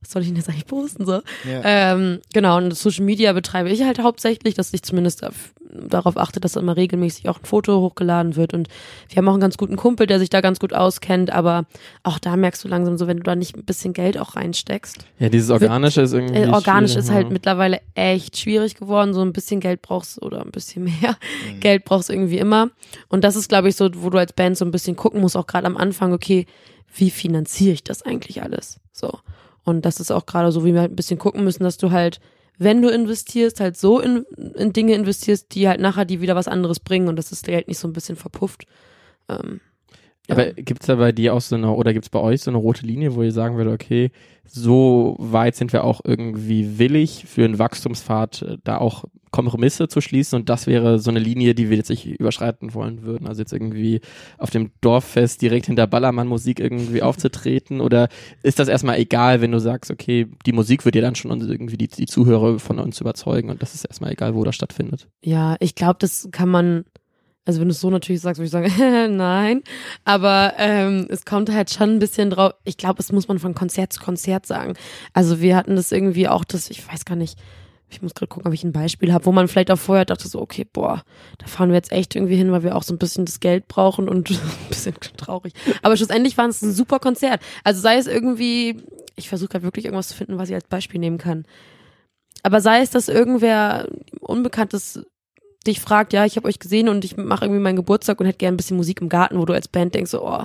[0.00, 1.22] was soll ich denn jetzt eigentlich posten so?
[1.44, 1.62] ja.
[1.64, 6.40] Ähm, genau, und Social Media betreibe ich halt hauptsächlich, dass ich zumindest auf, darauf achte,
[6.40, 8.54] dass immer regelmäßig auch ein Foto hochgeladen wird.
[8.54, 8.68] Und
[9.08, 11.66] wir haben auch einen ganz guten Kumpel, der sich da ganz gut auskennt, aber
[12.02, 15.04] auch da merkst du langsam so, wenn du da nicht ein bisschen Geld auch reinsteckst.
[15.18, 16.38] Ja, dieses Organische ist irgendwie.
[16.38, 17.32] Äh, organisch ist halt ja.
[17.32, 19.14] mittlerweile echt schwierig geworden.
[19.14, 21.60] So ein bisschen Geld brauchst oder ein bisschen mehr Mhm.
[21.60, 22.70] Geld brauchst du irgendwie immer.
[23.08, 25.36] Und das ist, glaube ich, so, wo du als Band so ein bisschen gucken musst,
[25.36, 26.46] auch gerade am Anfang, okay,
[26.94, 28.80] wie finanziere ich das eigentlich alles?
[28.92, 29.18] So.
[29.66, 31.90] Und das ist auch gerade so, wie wir halt ein bisschen gucken müssen, dass du
[31.90, 32.20] halt,
[32.56, 34.24] wenn du investierst, halt so in,
[34.54, 37.66] in Dinge investierst, die halt nachher die wieder was anderes bringen und dass das Geld
[37.66, 38.66] nicht so ein bisschen verpufft.
[39.28, 39.60] Ähm,
[40.28, 40.34] ja.
[40.34, 42.86] Aber gibt's da bei dir auch so eine, oder gibt's bei euch so eine rote
[42.86, 44.10] Linie, wo ihr sagen würdet, okay,
[44.44, 50.00] so weit sind wir auch irgendwie willig für einen Wachstumspfad, äh, da auch Kompromisse zu
[50.00, 53.26] schließen und das wäre so eine Linie, die wir jetzt nicht überschreiten wollen würden.
[53.26, 54.00] Also jetzt irgendwie
[54.38, 58.08] auf dem Dorffest direkt hinter Ballermann-Musik irgendwie aufzutreten oder
[58.42, 61.76] ist das erstmal egal, wenn du sagst, okay, die Musik wird dir dann schon irgendwie
[61.76, 65.08] die, die Zuhörer von uns überzeugen und das ist erstmal egal, wo das stattfindet.
[65.22, 66.84] Ja, ich glaube, das kann man,
[67.46, 69.62] also wenn du es so natürlich sagst, würde ich sagen, nein.
[70.04, 72.52] Aber ähm, es kommt halt schon ein bisschen drauf.
[72.64, 74.74] Ich glaube, es muss man von Konzert zu Konzert sagen.
[75.14, 77.38] Also wir hatten das irgendwie auch, das, ich weiß gar nicht,
[77.88, 80.26] ich muss gerade gucken, ob ich ein Beispiel habe, wo man vielleicht auch vorher dachte
[80.26, 81.04] so, okay, boah,
[81.38, 83.68] da fahren wir jetzt echt irgendwie hin, weil wir auch so ein bisschen das Geld
[83.68, 85.52] brauchen und ein bisschen traurig.
[85.82, 87.40] Aber schlussendlich war es ein super Konzert.
[87.62, 88.82] Also sei es irgendwie,
[89.14, 91.44] ich versuche gerade wirklich irgendwas zu finden, was ich als Beispiel nehmen kann.
[92.42, 93.88] Aber sei es, dass irgendwer
[94.20, 95.06] Unbekanntes
[95.66, 98.38] dich fragt, ja, ich habe euch gesehen und ich mache irgendwie meinen Geburtstag und hätte
[98.38, 100.44] gerne ein bisschen Musik im Garten, wo du als Band denkst, so, oh,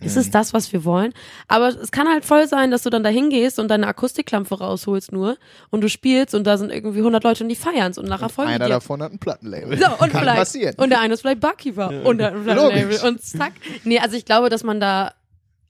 [0.00, 1.14] Ist es das, was wir wollen?
[1.48, 5.12] Aber es kann halt voll sein, dass du dann da hingehst und deine Akustikklampe rausholst
[5.12, 5.38] nur
[5.70, 8.50] und du spielst und da sind irgendwie 100 Leute und die feiern's und nachher folgen
[8.50, 8.72] Einer dir.
[8.74, 9.78] davon hat ein Plattenlabel.
[9.78, 10.74] So, und Kann vielleicht, passieren.
[10.76, 13.02] Und der eine ist vielleicht Barkeeper und der hat ein Plattenlabel Logisch.
[13.04, 13.52] und zack.
[13.84, 15.14] Nee, also ich glaube, dass man da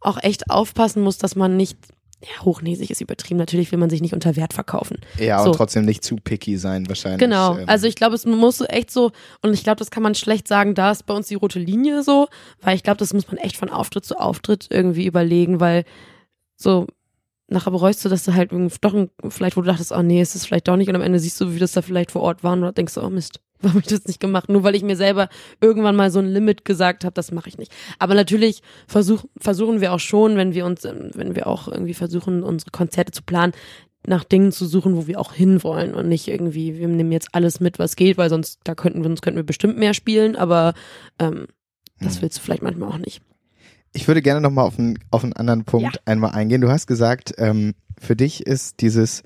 [0.00, 1.78] auch echt aufpassen muss, dass man nicht,
[2.24, 3.38] ja, hochnäsig ist übertrieben.
[3.38, 4.98] Natürlich will man sich nicht unter Wert verkaufen.
[5.18, 5.50] ja, so.
[5.50, 7.20] und trotzdem nicht zu picky sein wahrscheinlich.
[7.20, 7.58] Genau.
[7.58, 10.14] Ähm, Also ich glaube, es muss so echt so, und ich glaube, das kann man
[10.14, 12.28] schlecht sagen, da ist bei uns die rote Linie so,
[12.62, 15.84] weil ich glaube, das muss man echt von Auftritt zu Auftritt irgendwie überlegen, weil
[16.56, 16.87] so
[17.48, 20.20] nachher bereust du, dass du halt irgendwie doch ein, vielleicht, wo du dachtest, oh nee,
[20.20, 22.22] ist das vielleicht doch nicht, und am Ende siehst du, wie das da vielleicht vor
[22.22, 24.48] Ort war, und denkst du, oh Mist, warum hab ich das nicht gemacht?
[24.48, 25.29] Nur weil ich mir selber
[25.61, 27.72] irgendwann mal so ein Limit gesagt habe, das mache ich nicht.
[27.98, 31.94] Aber natürlich versuch, versuchen wir auch schon, wenn wir uns, ähm, wenn wir auch irgendwie
[31.94, 33.53] versuchen, unsere Konzerte zu planen,
[34.07, 37.61] nach Dingen zu suchen, wo wir auch hinwollen und nicht irgendwie, wir nehmen jetzt alles
[37.61, 40.74] mit, was geht, weil sonst, da könnten wir, sonst könnten wir bestimmt mehr spielen, aber
[41.18, 41.46] ähm,
[42.00, 43.22] das willst du vielleicht manchmal auch nicht.
[43.94, 46.00] Ich würde gerne nochmal auf einen, auf einen anderen Punkt Ja.
[46.05, 46.61] einmal eingehen.
[46.61, 49.22] Du hast gesagt, ähm, für dich ist dieses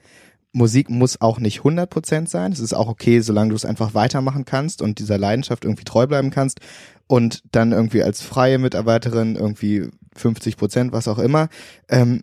[0.53, 2.53] Musik muss auch nicht 100% sein.
[2.53, 6.07] Es ist auch okay, solange du es einfach weitermachen kannst und dieser Leidenschaft irgendwie treu
[6.07, 6.61] bleiben kannst
[7.07, 11.49] und dann irgendwie als freie Mitarbeiterin irgendwie 50%, was auch immer.
[11.89, 12.23] Ähm,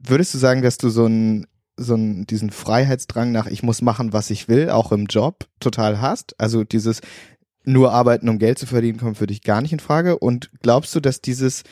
[0.00, 1.46] würdest du sagen, dass du so einen
[1.78, 6.00] so einen, diesen Freiheitsdrang nach ich muss machen, was ich will, auch im Job total
[6.00, 6.38] hast?
[6.38, 7.00] Also dieses
[7.64, 10.18] nur arbeiten, um Geld zu verdienen, kommt für dich gar nicht in Frage.
[10.18, 11.62] Und glaubst du, dass dieses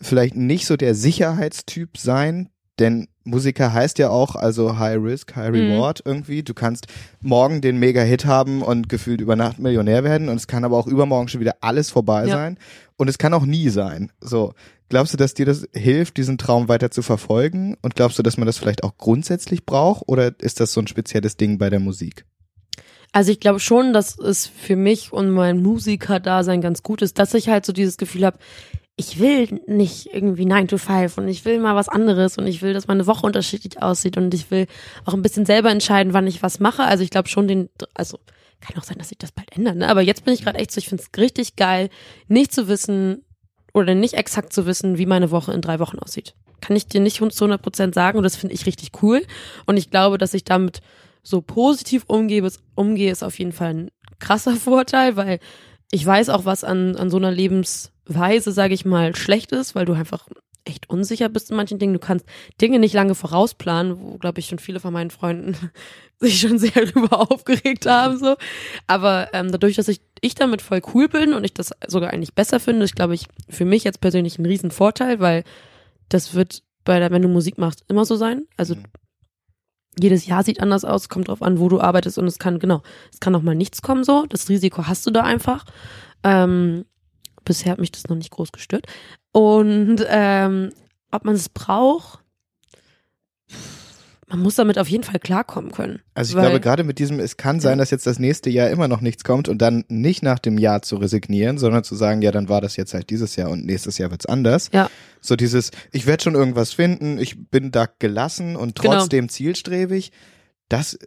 [0.00, 5.52] vielleicht nicht so der Sicherheitstyp sein, denn Musiker heißt ja auch, also High Risk, High
[5.52, 6.42] Reward irgendwie.
[6.42, 6.86] Du kannst
[7.20, 10.86] morgen den Mega-Hit haben und gefühlt über Nacht Millionär werden und es kann aber auch
[10.86, 12.34] übermorgen schon wieder alles vorbei Ja.
[12.34, 12.58] sein
[12.96, 14.12] und es kann auch nie sein.
[14.20, 14.52] So.
[14.90, 17.74] Glaubst du, dass dir das hilft, diesen Traum weiter zu verfolgen?
[17.80, 20.02] Und glaubst du, dass man das vielleicht auch grundsätzlich braucht?
[20.06, 22.26] Oder ist das so ein spezielles Ding bei der Musik?
[23.10, 27.32] Also ich glaube schon, dass es für mich und mein Musiker-Dasein ganz gut ist, dass
[27.32, 28.38] ich halt so dieses Gefühl habe,
[28.96, 32.62] ich will nicht irgendwie 9 to 5 und ich will mal was anderes und ich
[32.62, 34.66] will, dass meine Woche unterschiedlich aussieht und ich will
[35.04, 36.84] auch ein bisschen selber entscheiden, wann ich was mache.
[36.84, 38.18] Also ich glaube schon den, also
[38.60, 39.88] kann auch sein, dass sich das bald ändert, ne?
[39.88, 41.90] Aber jetzt bin ich gerade echt so, ich finde es richtig geil,
[42.28, 43.24] nicht zu wissen
[43.72, 46.34] oder nicht exakt zu wissen, wie meine Woche in drei Wochen aussieht.
[46.60, 49.22] Kann ich dir nicht zu 100 Prozent sagen und das finde ich richtig cool.
[49.66, 50.80] Und ich glaube, dass ich damit
[51.22, 55.40] so positiv umgehe, umgehe, ist auf jeden Fall ein krasser Vorteil, weil
[55.90, 57.32] ich weiß auch, was an, an so einer
[58.06, 60.26] Lebensweise, sage ich mal, schlecht ist, weil du einfach
[60.66, 61.92] echt unsicher bist in manchen Dingen.
[61.92, 62.24] Du kannst
[62.60, 65.56] Dinge nicht lange vorausplanen, wo, glaube ich, schon viele von meinen Freunden
[66.20, 68.18] sich schon sehr darüber aufgeregt haben.
[68.18, 68.36] so.
[68.86, 72.34] Aber ähm, dadurch, dass ich, ich damit voll cool bin und ich das sogar eigentlich
[72.34, 75.44] besser finde, ist, glaube ich, für mich jetzt persönlich ein riesen Vorteil, weil
[76.08, 78.46] das wird bei der, wenn du Musik machst, immer so sein.
[78.56, 78.84] Also Mhm.
[79.98, 82.82] jedes Jahr sieht anders aus, kommt drauf an, wo du arbeitest und es kann, genau,
[83.12, 84.24] es kann auch mal nichts kommen so.
[84.26, 85.66] Das Risiko hast du da einfach.
[86.22, 86.86] Ähm,
[87.44, 88.86] bisher hat mich das noch nicht groß gestört.
[89.32, 90.70] Und ähm,
[91.10, 92.20] ob man es braucht,
[94.26, 96.00] man muss damit auf jeden Fall klarkommen können.
[96.14, 98.88] Also ich glaube, gerade mit diesem, es kann sein, dass jetzt das nächste Jahr immer
[98.88, 102.32] noch nichts kommt und dann nicht nach dem Jahr zu resignieren, sondern zu sagen, ja,
[102.32, 104.70] dann war das jetzt halt dieses Jahr und nächstes Jahr wird's anders.
[104.72, 104.88] Ja.
[105.20, 108.94] So dieses, ich werde schon irgendwas finden, ich bin da gelassen und Genau.
[108.94, 110.10] trotzdem zielstrebig.
[110.68, 110.98] Das,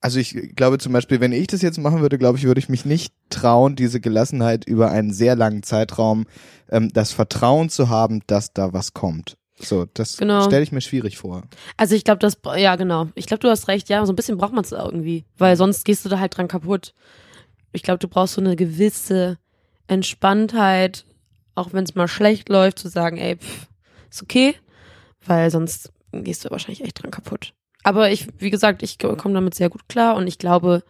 [0.00, 2.68] also ich glaube zum Beispiel, wenn ich das jetzt machen würde, glaube ich, würde ich
[2.68, 6.26] mich nicht trauen, diese Gelassenheit über einen sehr langen Zeitraum,
[6.70, 9.36] ähm, das Vertrauen zu haben, dass da was kommt.
[9.60, 10.42] So, das Genau.
[10.42, 11.42] stelle ich mir schwierig vor.
[11.76, 13.08] Also ich glaube, das, ja genau.
[13.16, 13.88] Ich glaube, du hast recht.
[13.88, 16.46] Ja, so ein bisschen braucht man es irgendwie, weil sonst gehst du da halt dran
[16.46, 16.94] kaputt.
[17.72, 19.36] Ich glaube, du brauchst so eine gewisse
[19.88, 21.04] Entspanntheit,
[21.56, 23.66] auch wenn es mal schlecht läuft, zu sagen, ey, pff,
[24.10, 24.54] ist okay,
[25.26, 27.52] weil sonst gehst du wahrscheinlich echt dran kaputt.
[27.82, 30.82] Aber ich, wie gesagt, ich komme damit sehr gut klar und ich glaube,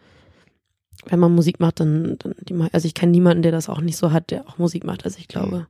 [1.05, 3.97] wenn man Musik macht, dann, dann die, also ich kenne niemanden, der das auch nicht
[3.97, 5.05] so hat, der auch Musik macht.
[5.05, 5.67] Also ich glaube,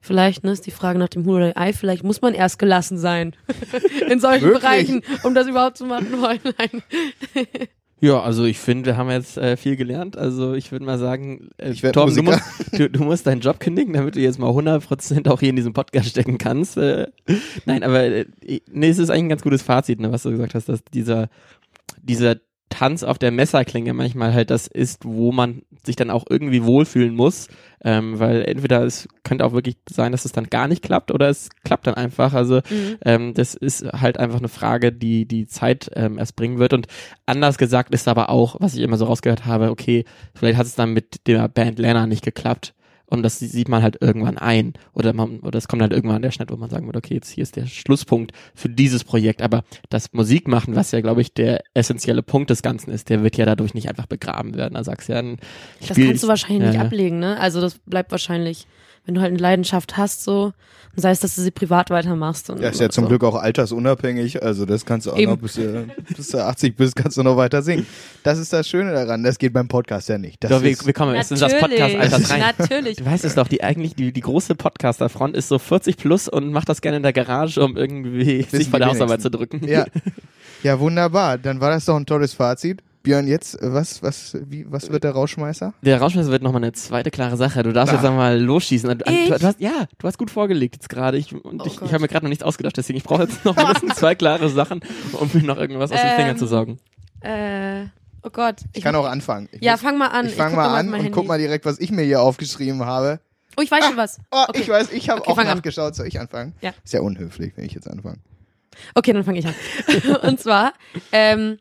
[0.00, 2.98] vielleicht, ne, ist die Frage nach dem Huhn oder Ei, vielleicht muss man erst gelassen
[2.98, 3.34] sein
[4.10, 4.52] in solchen?
[4.52, 6.82] Bereichen, um das überhaupt zu machen wollen.
[8.02, 10.18] Ja, also ich finde, wir haben jetzt äh, viel gelernt.
[10.18, 13.60] Also ich würde mal sagen, äh, Ich Torben, du musst, du, du musst deinen Job
[13.60, 16.76] kündigen, damit du jetzt mal 100% auch hier in diesem Podcast stecken kannst.
[16.76, 17.06] Äh,
[17.64, 18.26] nein, aber äh,
[18.68, 21.28] nee, es ist eigentlich ein ganz gutes Fazit, ne, was du gesagt hast, dass dieser,
[22.02, 22.38] dieser
[22.72, 27.14] Tanz auf der Messerklinge manchmal halt das ist, wo man sich dann auch irgendwie wohlfühlen
[27.14, 27.48] muss,
[27.84, 31.28] ähm, weil entweder es könnte auch wirklich sein, dass es dann gar nicht klappt oder
[31.28, 32.32] es klappt dann einfach.
[32.32, 32.96] Also Mhm.
[33.04, 36.72] ähm, das ist halt einfach eine Frage, die die Zeit ähm, erst bringen wird.
[36.72, 36.86] Und
[37.26, 40.04] anders gesagt ist aber auch, was ich immer so rausgehört habe, okay,
[40.34, 42.74] vielleicht hat es dann mit der Band Lena nicht geklappt.
[43.12, 44.72] Und das sieht man halt irgendwann ein.
[44.94, 47.30] Oder man, oder es kommt halt irgendwann der Schnitt, wo man sagen würde, okay, jetzt
[47.30, 49.42] hier ist der Schlusspunkt für dieses Projekt.
[49.42, 53.36] Aber das Musikmachen, was ja, glaube ich, der essentielle Punkt des Ganzen ist, der wird
[53.36, 54.74] ja dadurch nicht einfach begraben werden.
[54.74, 55.36] Da sagst du ja, ein
[55.80, 56.86] Das Spiel- kannst du wahrscheinlich nicht Ja, ja.
[56.86, 57.38] ablegen, ne?
[57.38, 58.66] Also das bleibt wahrscheinlich
[59.04, 60.52] wenn du halt eine Leidenschaft hast, so,
[60.94, 62.50] und sei es, dass du sie privat weitermachst.
[62.50, 63.08] Und Ja, ist ja zum so.
[63.08, 65.32] Glück auch altersunabhängig, also das kannst du auch Eben.
[65.32, 65.86] noch, bis du,
[66.16, 67.86] bis du 80 bist, kannst du noch weiter singen.
[68.22, 70.44] Das ist das Schöne daran, das geht beim Podcast ja nicht.
[70.44, 72.54] Das Doch, wir, ist, wir kommen jetzt in das Podcast-Alter rein.
[72.58, 72.96] Natürlich.
[72.98, 76.52] Du weißt es doch, die eigentlich, die, die große Podcaster-Front ist so 40 plus und
[76.52, 79.66] macht das gerne in der Garage, um irgendwie sich vor die der Hausarbeit zu drücken.
[79.66, 79.86] ja.
[80.62, 82.82] ja, wunderbar, dann war das doch ein tolles Fazit.
[83.02, 85.74] Björn, jetzt, äh, was, was, wie, was wird der Rauschmeißer?
[85.82, 87.62] Der Rauschmesser wird nochmal eine zweite klare Sache.
[87.62, 87.96] Du darfst Ah.
[87.96, 88.98] jetzt einmal losschießen.
[88.98, 89.28] Du, Ich?
[89.28, 91.18] du, du hast, ja, du hast gut vorgelegt jetzt gerade.
[91.18, 93.44] Ich, und Oh ich, ich habe mir gerade noch nichts ausgedacht, deswegen ich brauche jetzt
[93.44, 94.80] noch mindestens zwei klare Sachen,
[95.12, 96.78] um mir noch irgendwas aus den Ähm, Fingern zu saugen.
[97.20, 97.86] Äh,
[98.22, 98.56] oh Gott.
[98.72, 99.48] Ich kann auch anfangen.
[99.52, 100.26] Ich Ja, muss- fang mal an.
[100.26, 101.10] Ich fange guck mal an und Handy.
[101.10, 103.20] guck mal direkt, was ich mir hier aufgeschrieben habe.
[103.56, 104.18] Oh, ich weiß schon was.
[104.30, 104.60] Oh, Okay.
[104.62, 105.56] ich weiß, ich habe Okay, auch fang an.
[105.56, 105.94] nachgeschaut.
[105.94, 106.54] Soll ich anfangen?
[106.62, 106.72] Ja.
[106.84, 108.16] Ist ja unhöflich, wenn ich jetzt anfange.
[108.94, 109.54] Okay, dann fange ich an.
[110.22, 110.72] Und zwar
[111.12, 111.58] ähm,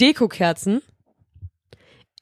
[0.00, 0.82] Dekokerzen.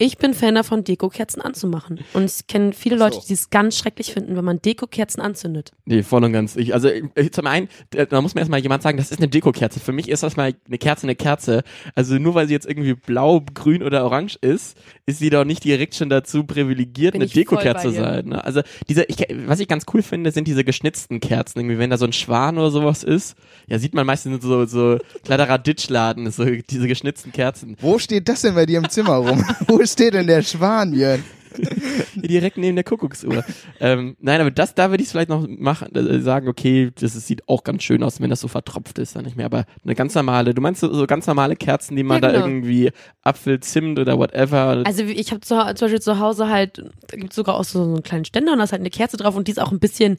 [0.02, 2.00] Ich bin Fan davon, Dekokerzen anzumachen.
[2.14, 3.04] Und ich kenne viele so.
[3.04, 5.72] Leute, die es ganz schrecklich finden, wenn man Dekokerzen anzündet.
[5.84, 6.56] Nee, voll und ganz.
[6.56, 9.78] Ich, also ich, zum einen, da muss mir erstmal jemand sagen, das ist eine Dekokerze.
[9.78, 11.64] Für mich ist das mal eine Kerze eine Kerze.
[11.94, 15.64] Also nur weil sie jetzt irgendwie blau, grün oder orange ist, ist sie doch nicht
[15.64, 18.00] direkt schon dazu privilegiert, Bin eine Dekokerze dir.
[18.00, 18.28] sein.
[18.28, 18.42] Ne?
[18.42, 21.58] Also diese, ich, was ich ganz cool finde, sind diese geschnitzten Kerzen.
[21.58, 23.36] Irgendwie, wenn da so ein Schwan oder sowas ist,
[23.66, 27.76] ja, sieht man meistens so, so Kladderadatsch-Laden, so diese geschnitzten Kerzen.
[27.82, 29.44] Wo steht das denn bei dir im Zimmer rum?
[29.66, 31.22] Wo steht denn der Schwan, Björn?
[32.14, 33.44] Direkt neben der Kuckucksuhr.
[33.80, 37.16] ähm, nein, aber das, da würde ich es vielleicht noch machen, äh, sagen, okay, das
[37.16, 39.46] ist, sieht auch ganz schön aus, wenn das so vertropft ist, dann nicht mehr.
[39.46, 42.32] Aber eine ganz normale, du meinst so, so ganz normale Kerzen, die man Ja, da
[42.32, 42.46] genau.
[42.46, 44.82] irgendwie Apfel, Zimt oder whatever.
[44.84, 47.94] Also ich habe zu, zum Beispiel zu Hause halt, da gibt sogar auch so, so
[47.94, 49.80] einen kleinen Ständer und da ist halt eine Kerze drauf und die ist auch ein
[49.80, 50.18] bisschen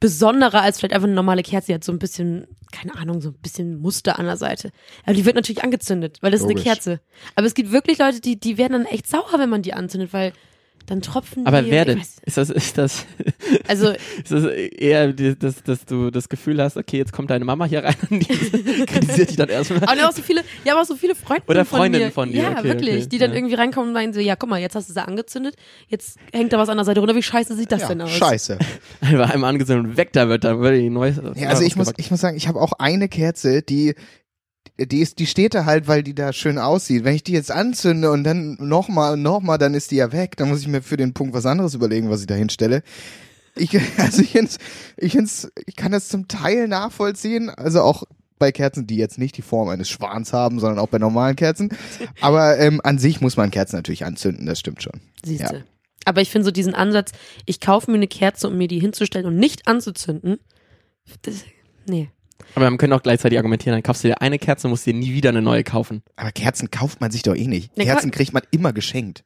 [0.00, 1.68] besonderer als vielleicht einfach eine normale Kerze.
[1.68, 4.72] Die hat so ein bisschen, keine Ahnung, so ein bisschen Muster an der Seite.
[5.04, 6.64] Aber die wird natürlich angezündet, weil das ist Logisch.
[6.66, 7.00] eine Kerze.
[7.34, 10.12] Aber es gibt wirklich Leute, die, die werden dann echt sauer, wenn man die anzündet,
[10.12, 10.32] weil
[10.90, 11.70] dann tropfen aber die.
[11.70, 12.02] wer ich denn?
[12.26, 13.06] Ist das, ist das,
[13.68, 13.88] Also
[14.22, 17.84] ist das eher, dass, dass du das Gefühl hast, okay, jetzt kommt deine Mama hier
[17.84, 18.26] rein und die
[18.86, 19.82] kritisiert dich dann erstmal.
[19.84, 22.12] Aber auch so viele, ja, aber auch so viele Freunde Oder von Freundinnen mir.
[22.12, 22.96] von dir, Ja, okay, wirklich.
[22.96, 23.36] okay, die dann ja.
[23.36, 25.54] irgendwie reinkommen und meinen so, ja, guck mal, jetzt hast du sie angezündet,
[25.88, 28.10] jetzt hängt da was an der Seite runter, wie scheiße sieht das Ja, denn aus?
[28.10, 28.58] scheiße.
[29.00, 31.20] Einfach einmal angesehen und weg damit, dann würde die neues.
[31.36, 33.94] Ja, also ich muss, ich muss sagen, ich habe auch eine Kerze, die,
[34.78, 37.04] die ist, die steht da halt, weil die da schön aussieht.
[37.04, 40.36] Wenn ich die jetzt anzünde und dann nochmal und nochmal, dann ist die ja weg.
[40.36, 42.82] Dann muss ich mir für den Punkt was anderes überlegen, was ich da hinstelle.
[43.56, 44.58] Ich, also ich, find's,
[44.96, 48.04] ich, find's, ich kann das zum Teil nachvollziehen, also auch
[48.38, 51.68] bei Kerzen, die jetzt nicht die Form eines Schwans haben, sondern auch bei normalen Kerzen.
[52.22, 55.00] Aber ähm, an sich muss man Kerzen natürlich anzünden, das stimmt schon.
[55.22, 55.48] Siehst Ja.
[55.52, 55.64] du.
[56.06, 57.12] Aber ich finde so diesen Ansatz,
[57.44, 60.38] ich kaufe mir eine Kerze, um mir die hinzustellen und nicht anzuzünden.
[61.20, 61.44] Das,
[61.86, 62.08] nee.
[62.54, 64.94] Aber man könnte auch gleichzeitig argumentieren, dann kaufst du dir eine Kerze und musst dir
[64.94, 66.02] nie wieder eine neue kaufen.
[66.16, 67.76] Aber Kerzen kauft man sich doch eh nicht.
[67.76, 69.24] Ne, Kerzen kriegt man immer geschenkt.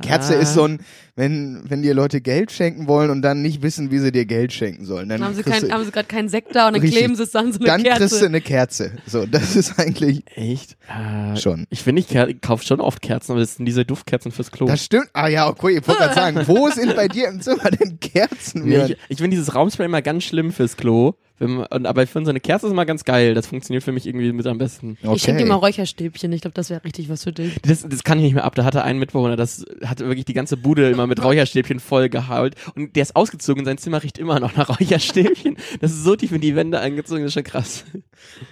[0.00, 0.40] Kerze Ah.
[0.40, 0.80] ist so ein,
[1.14, 4.52] wenn, wenn dir Leute Geld schenken wollen und dann nicht wissen, wie sie dir Geld
[4.52, 6.72] schenken sollen, dann Dann haben sie, kein, du, haben sie gerade keinen Sekt da und
[6.74, 6.98] dann Richtig.
[6.98, 7.98] kleben sie es an so eine dann Kerze.
[8.00, 8.92] kriegst du eine Kerze.
[9.06, 10.76] So, das ist eigentlich Echt?
[10.88, 11.66] Äh, schon.
[11.70, 14.66] Ich finde, ich ker- kauf schon oft Kerzen, aber das sind diese Duftkerzen fürs Klo.
[14.66, 15.08] Das stimmt.
[15.12, 18.64] Ah ja, okay, ich wollte gerade sagen, wo sind bei dir im Zimmer denn Kerzen?
[18.64, 21.14] Nee, ich ich finde dieses Raumspray immer ganz schlimm fürs Klo.
[21.38, 23.34] Wenn man, und, aber ich finde so eine Kerze ist immer ganz geil.
[23.34, 24.96] Das funktioniert für mich irgendwie mit am besten.
[25.02, 25.16] okay.
[25.16, 26.32] Ich schenke dir mal Räucherstäbchen.
[26.32, 27.60] Ich glaube, das wäre richtig was für dich.
[27.62, 28.54] Das, das kann ich nicht mehr ab.
[28.54, 32.54] Da hatte ein Mitbewohner, das hatte wirklich die ganze Bude immer mit Räucherstäbchen voll gehault.
[32.74, 35.56] Und der ist ausgezogen, sein Zimmer riecht immer noch nach Räucherstäbchen.
[35.80, 37.84] Das ist so tief in die Wände eingezogen, das ist schon krass.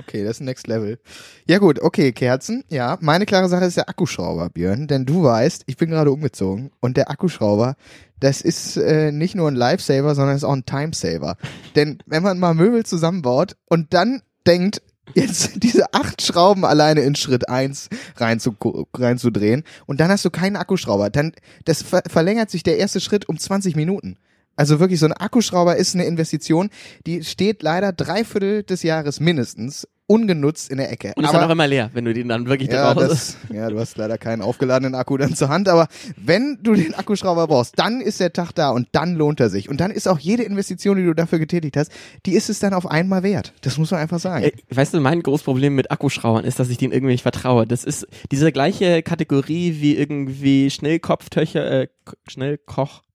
[0.00, 0.98] Okay, das ist Next Level.
[1.46, 2.64] Ja gut, okay, Kerzen.
[2.70, 4.88] Ja, meine klare Sache ist der Akkuschrauber, Björn.
[4.88, 7.76] Denn du weißt, ich bin gerade umgezogen und der Akkuschrauber,
[8.20, 11.36] das ist äh, nicht nur ein Lifesaver, sondern ist auch ein Timesaver.
[11.76, 14.82] Denn wenn man mal Möbel zusammenbaut und dann denkt,
[15.14, 18.54] jetzt diese acht Schrauben alleine in Schritt eins reinzu
[18.94, 21.32] reinzudrehen und dann hast du keinen Akkuschrauber, dann
[21.64, 24.16] das ver verlängert sich der erste Schritt um 20 Minuten.
[24.56, 26.68] Also wirklich, so ein Akkuschrauber ist eine Investition,
[27.06, 31.12] die steht leider drei Viertel des Jahres mindestens ungenutzt in der Ecke.
[31.14, 33.68] Und ist dann auch immer leer, wenn du den dann wirklich ja, da das, ja,
[33.70, 35.86] du hast leider keinen aufgeladenen Akku dann zur Hand, aber
[36.16, 39.68] wenn du den Akkuschrauber brauchst, dann ist der Tag da und dann lohnt er sich.
[39.68, 41.92] Und dann ist auch jede Investition, die du dafür getätigt hast,
[42.26, 43.52] die ist es dann auf einmal wert.
[43.60, 44.44] Das muss man einfach sagen.
[44.46, 47.66] Äh, Weißt du, mein großes Problem mit Akkuschrauern ist, dass ich denen irgendwie nicht vertraue.
[47.66, 52.14] Das ist diese gleiche Kategorie wie irgendwie Schnellkopftöcher, äh, K-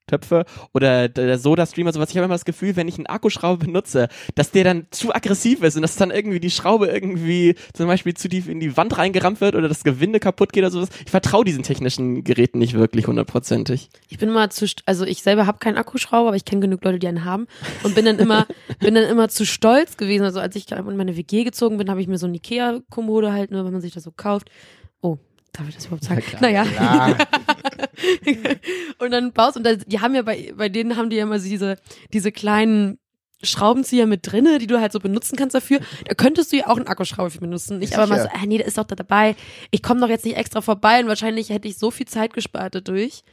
[0.05, 2.09] Schnellkochtöpfe oder der Soda-Streamer, sowas.
[2.09, 5.63] Ich habe immer das Gefühl, wenn ich einen Akkuschrauber benutze, dass der dann zu aggressiv
[5.63, 8.97] ist und dass dann irgendwie die Schraube irgendwie zum Beispiel zu tief in die Wand
[8.97, 10.89] reingerammt wird oder das Gewinde kaputt geht oder sowas.
[11.03, 13.89] Ich vertraue diesen technischen Geräten nicht wirklich hundertprozentig.
[14.09, 16.99] Ich bin mal zu, also ich selber habe keinen Akkuschrauber, aber ich kenne genug Leute,
[16.99, 17.47] die einen haben
[17.83, 18.45] und bin dann immer,
[18.79, 20.23] bin dann immer zu stolz gewesen.
[20.23, 23.51] Also als ich in meine WG gezogen bin, habe ich mir so eine Ikea-Kommode halt,
[23.51, 24.49] nur wenn man sich das so kauft.
[25.57, 26.21] Darf ich das überhaupt sagen?
[26.21, 26.41] klar.
[26.41, 26.65] naja.
[26.65, 27.17] Klar.
[28.99, 31.39] und dann baust und da, die haben ja bei, bei denen haben die ja immer
[31.39, 31.77] so diese,
[32.13, 32.99] diese kleinen
[33.43, 35.79] Schraubenzieher mit drinne, die du halt so benutzen kannst dafür.
[36.07, 37.81] Da könntest du ja auch einen Akkuschrauber für benutzen.
[37.81, 39.35] Ich aber mal so, ah nee, der ist doch da dabei.
[39.71, 42.75] Ich komme doch jetzt nicht extra vorbei und wahrscheinlich hätte ich so viel Zeit gespart
[42.75, 43.23] dadurch.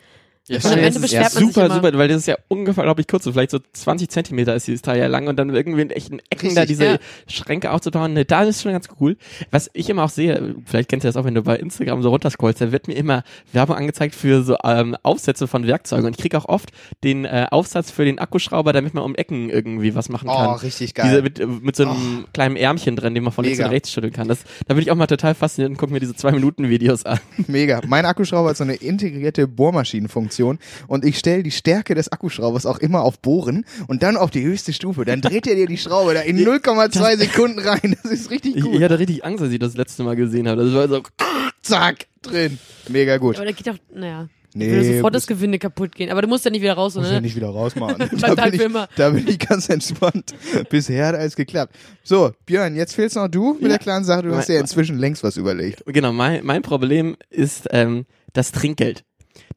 [0.48, 0.72] Ja, Und am.
[0.72, 1.74] Ende ist beschwert man sich super, immer.
[1.76, 4.66] super, weil das ist ja ungefähr, glaube ich, kurz, so vielleicht so 20 Zentimeter ist
[4.66, 6.98] dieses Teil ja lang und dann irgendwie in echten Ecken Richtig, da diese ja.
[7.28, 9.16] Schränke aufzubauen, ne, da ist schon ganz cool.
[9.52, 12.08] Was ich immer auch sehe, vielleicht kennst du das auch, wenn du bei Instagram so
[12.08, 13.22] runterscrollst, da wird mir immer
[13.52, 16.70] Werbung angezeigt für so ähm, Aufsätze von Werkzeugen und ich kriege auch oft
[17.04, 20.48] den äh, Aufsatz für den Akkuschrauber, damit man um Ecken irgendwie was machen kann.
[20.48, 21.22] Oh, richtig Diese geil.
[21.22, 23.68] mit, äh, mit so einem kleinen Ärmchen drin, den man von links Mega.
[23.68, 24.26] und rechts schütteln kann.
[24.26, 27.06] Das, da bin ich auch mal total fasziniert und gucke mir diese zwei Minuten Videos
[27.06, 27.20] an.
[27.46, 27.80] Mega.
[27.86, 32.78] Mein Akkuschrauber hat so eine integrierte Bohrmaschinenfunktion und ich stelle die Stärke des Akkuschraubers auch
[32.78, 35.04] immer auf Bohren und dann auf die höchste Stufe.
[35.04, 37.96] Dann dreht er dir die Schraube da in 0,2 Sekunden rein.
[38.02, 38.74] Das ist richtig Ich, gut.
[38.74, 40.64] ich hatte richtig Angst, als ich das letzte Mal gesehen habe.
[40.64, 41.02] Das war so,
[41.62, 42.58] Zack, drin.
[42.88, 43.36] Mega gut.
[43.36, 44.28] Aber da geht doch, naja.
[44.54, 46.10] Nee, würde sofort das Gewinde kaputt gehen.
[46.10, 47.10] Aber du musst ja nicht wieder raus, oder?
[47.10, 47.96] ja nicht wieder rausmachen.
[48.00, 48.88] da, Bleibt halt bin für ich, immer.
[48.96, 50.34] da bin ich ganz entspannt.
[50.68, 51.74] Bisher hat alles geklappt.
[52.02, 53.68] So, Björn, jetzt fehlst noch du mit Ja.
[53.68, 54.24] der kleinen Sache.
[54.24, 55.82] Du hast Mein- ja inzwischen längst was überlegt.
[55.86, 58.04] Genau, mein, mein Problem ist ähm,
[58.34, 59.04] das Trinkgeld.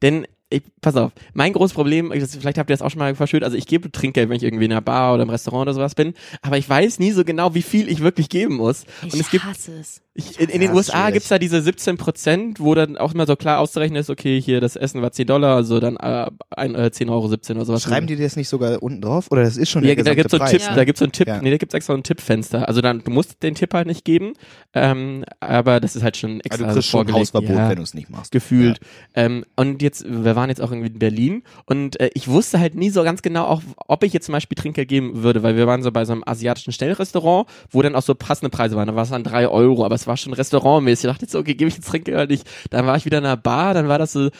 [0.01, 3.15] Denn, ich, pass auf, mein großes Problem, das, vielleicht habt ihr das auch schon mal
[3.15, 5.73] verschüttet, also ich gebe Trinkgeld, wenn ich irgendwie in einer Bar oder im Restaurant oder
[5.73, 8.85] sowas bin, aber ich weiß nie so genau, wie viel ich wirklich geben muss.
[9.03, 10.01] Ich Und es gibt hasse es.
[10.18, 11.13] Ich, in, in Ja, den USA schwierig.
[11.16, 14.61] gibt's da diese 17 Prozent, wo dann auch immer so klar auszurechnen ist, okay, hier
[14.61, 17.84] das Essen war 10 Dollar, also dann äh, ein, äh, 10 Euro 17 oder sowas.
[17.84, 19.28] Schreiben die das nicht sogar unten drauf?
[19.30, 20.51] Oder das ist schon ja, der da gibt's so Preis?
[20.51, 20.74] Tipp, Ja.
[20.74, 21.41] da gibt's so einen Tipp, Ja.
[21.41, 22.66] nee, da gibt's extra so ein Tippfenster.
[22.66, 24.36] Also dann, du musst den Tipp halt nicht geben,
[24.74, 27.11] ähm, aber das ist halt schon Also extra du kriegst schon.
[27.11, 28.32] Hausverbot, ja wenn du es nicht machst.
[28.32, 28.80] gefühlt.
[29.16, 32.76] Ähm, und jetzt, wir waren jetzt auch irgendwie in Berlin und äh, ich wusste halt
[32.76, 35.68] nie so ganz genau, auch, ob ich jetzt zum Beispiel Trinkgeld geben würde, weil wir
[35.68, 38.88] waren so bei so einem asiatischen Schnellrestaurant, wo dann auch so passende Preise waren.
[38.88, 41.06] Da war es dann drei Euro, aber es war schon restaurantmäßig.
[41.06, 42.47] Ich dachte jetzt, okay, gebe ich jetzt Trinkgeld oder nicht?
[42.70, 44.32] Dann war ich wieder in einer Bar, dann war das so äh,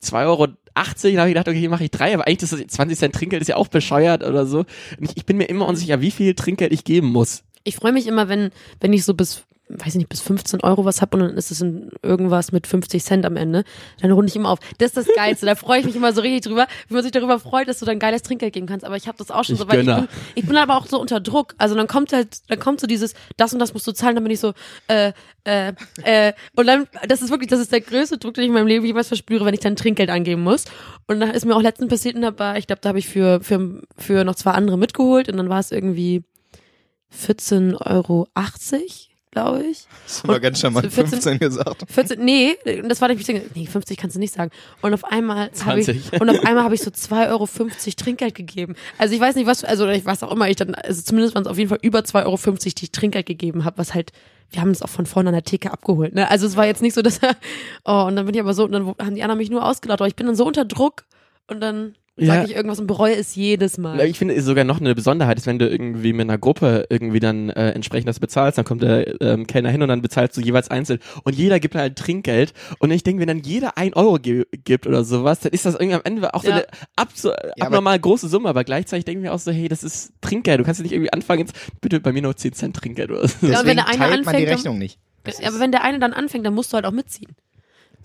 [0.00, 2.70] zwei Euro 80, dann habe ich gedacht, okay, mache ich drei, aber eigentlich das ist
[2.70, 4.64] 20 Cent Trinkgeld ist ja auch bescheuert oder so.
[5.00, 7.44] Ich, ich bin mir immer unsicher, wie viel Trinkgeld ich geben muss.
[7.62, 10.84] Ich freue mich immer, wenn, wenn ich so bis, weiß ich nicht, bis 15 Euro
[10.84, 11.64] was hab und dann ist es
[12.02, 13.64] irgendwas mit 50 Cent am Ende,
[14.00, 14.58] dann runde ich immer auf.
[14.78, 15.46] Das ist das Geilste.
[15.46, 17.86] Da freue ich mich immer so richtig drüber, wie man sich darüber freut, dass du
[17.86, 18.84] dann geiles Trinkgeld geben kannst.
[18.84, 20.02] Aber ich habe das auch schon Ich so, weil ich gönner.
[20.02, 21.54] bin, ich bin aber auch so unter Druck.
[21.56, 24.24] Also dann kommt halt, dann kommt so dieses, das und das musst du zahlen, dann
[24.24, 24.52] bin ich so,
[24.88, 25.12] äh,
[25.44, 28.54] äh, äh, und dann, das ist wirklich, das ist der größte Druck, den ich in
[28.54, 30.64] meinem Leben jemals verspüre, wenn ich dann Trinkgeld angeben muss.
[31.06, 33.08] Und da ist mir auch letztens passiert in der Bar, ich glaube, da habe ich
[33.08, 36.22] für, für, für noch zwei andere mitgeholt und dann war es irgendwie
[37.14, 38.28] 14,80 Euro,
[39.34, 39.86] glaube ich.
[40.22, 41.84] Du mal ganz charmant 14 15 gesagt.
[41.90, 42.56] 14, nee,
[42.88, 44.50] das war nämlich, nee, 50 kannst du nicht sagen.
[44.80, 46.20] Und auf einmal habe ich, 20.
[46.20, 47.48] und auf einmal habe ich so 2,50 Euro
[47.96, 48.76] Trinkgeld gegeben.
[48.96, 51.42] Also ich weiß nicht, was, also ich weiß auch immer, ich dann, also zumindest waren
[51.42, 54.12] es auf jeden Fall über 2,50 Euro, die ich Trinkgeld gegeben habe, was halt,
[54.50, 56.30] wir haben das auch von vorne an der Theke abgeholt, ne?
[56.30, 57.36] Also es war jetzt nicht so, dass er,
[57.84, 60.00] oh, und dann bin ich aber so, und dann haben die anderen mich nur ausgelacht,
[60.00, 61.04] aber ich bin dann so unter Druck
[61.48, 62.34] und dann Ja.
[62.36, 63.98] sage ich irgendwas und bereue es jedes Mal.
[63.98, 66.86] Ja, Ich finde ist sogar noch eine Besonderheit, ist, wenn du irgendwie mit einer Gruppe
[66.88, 70.36] irgendwie dann äh, entsprechend das bezahlst, dann kommt der ähm, Kellner hin und dann bezahlst
[70.36, 73.94] du jeweils einzeln und jeder gibt halt Trinkgeld und ich denke, wenn dann jeder ein
[73.94, 76.54] Euro ge gibt oder sowas, dann ist das irgendwie am Ende auch so Ja.
[76.54, 80.60] eine abso abnormal große Summe, aber gleichzeitig denken wir auch so, hey, das ist Trinkgeld,
[80.60, 83.46] du kannst nicht irgendwie anfangen, jetzt bitte bei mir noch 10 Cent Trinkgeld oder so.
[83.48, 84.98] Ja, und wenn Deswegen der eine teilt man die anfängt, dann- Rechnung nicht.
[85.40, 87.30] Ja, aber wenn der eine dann anfängt, dann musst du halt auch mitziehen.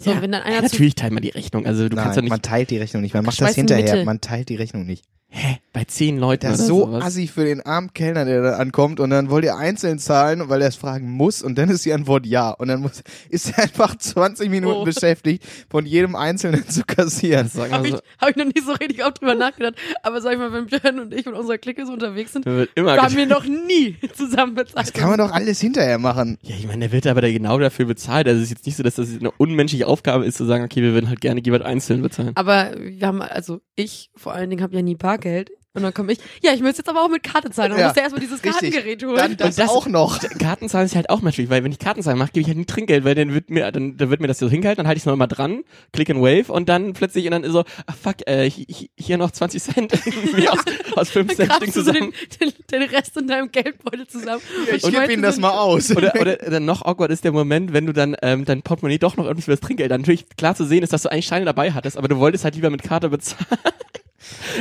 [0.02, 2.22] So, Ja, wenn dann einer ja, natürlich teilt man die Rechnung, also du kannst ja
[2.22, 3.14] Nein, nicht man teilt die Rechnung nicht.
[3.14, 3.94] Man macht das hinterher.
[3.94, 4.06] Mitte.
[4.06, 5.04] Man teilt die Rechnung nicht.
[5.30, 7.04] Hä, bei zehn Leuten Das oder ist so sowas.
[7.06, 10.62] assi für den armen Kellner, der da ankommt und dann wollt ihr einzeln zahlen, weil
[10.62, 13.64] er es fragen muss und dann ist die Antwort ja und dann muss, ist er
[13.64, 14.84] einfach 20 Minuten Oh.
[14.84, 17.48] beschäftigt, von jedem Einzelnen zu kassieren.
[17.48, 19.76] Sagen wir Habe ich, so, hab ich noch nie so richtig oft drüber nachgedacht.
[20.04, 22.98] Aber sag ich mal, wenn Björn und ich mit unserer Clique so unterwegs sind, immer
[22.98, 24.88] haben wir noch nie zusammen bezahlt.
[24.88, 26.38] Das kann man doch alles hinterher machen.
[26.42, 28.28] Ja, ich meine, der wird aber da genau dafür bezahlt.
[28.28, 30.82] Also es ist jetzt nicht so, dass das eine unmenschliche Aufgabe ist, zu sagen, okay,
[30.82, 32.32] wir würden halt gerne jemand einzeln bezahlen.
[32.36, 35.52] Aber wir haben, also ich vor allen Dingen habe ja nie Bargeld.
[35.76, 37.70] Und dann komme ich, ja, ich müsste jetzt aber auch mit Karte zahlen.
[37.70, 38.74] Dann Ja, musst du erstmal dieses richtig.
[38.74, 39.16] Kartengerät holen.
[39.18, 40.20] Dann das, Und das- auch noch.
[40.40, 43.04] Kartenzahlen ist halt auch natürlich, weil wenn ich Kartenzahlen mache, gebe ich halt nie Trinkgeld,
[43.06, 45.06] weil dann wird mir, dann, dann wird mir das so hingehalten, dann halte ich es
[45.06, 45.62] noch immer dran,
[45.94, 48.90] click and wave und dann plötzlich und dann ist so, ach fuck, äh, hi- hi-
[48.98, 50.60] hier noch 20 Cent irgendwie aus,
[50.96, 52.14] aus 5 dann Cent Ding grabst du so den, zusammen.
[52.42, 54.42] den, den Rest in deinem Geldbeutel zusammen.
[54.76, 55.92] Ich Und gebe Ihnen das mal aus.
[55.96, 59.18] Oder, oder dann noch awkward ist der Moment, wenn du dann ähm, dein Portemonnaie doch
[59.18, 61.46] noch irgendwie für das Trinkgeld, dann natürlich klar zu sehen ist, dass du eigentlich Scheine
[61.46, 63.46] dabei hattest, aber du wolltest halt lieber mit Karte bezahlen.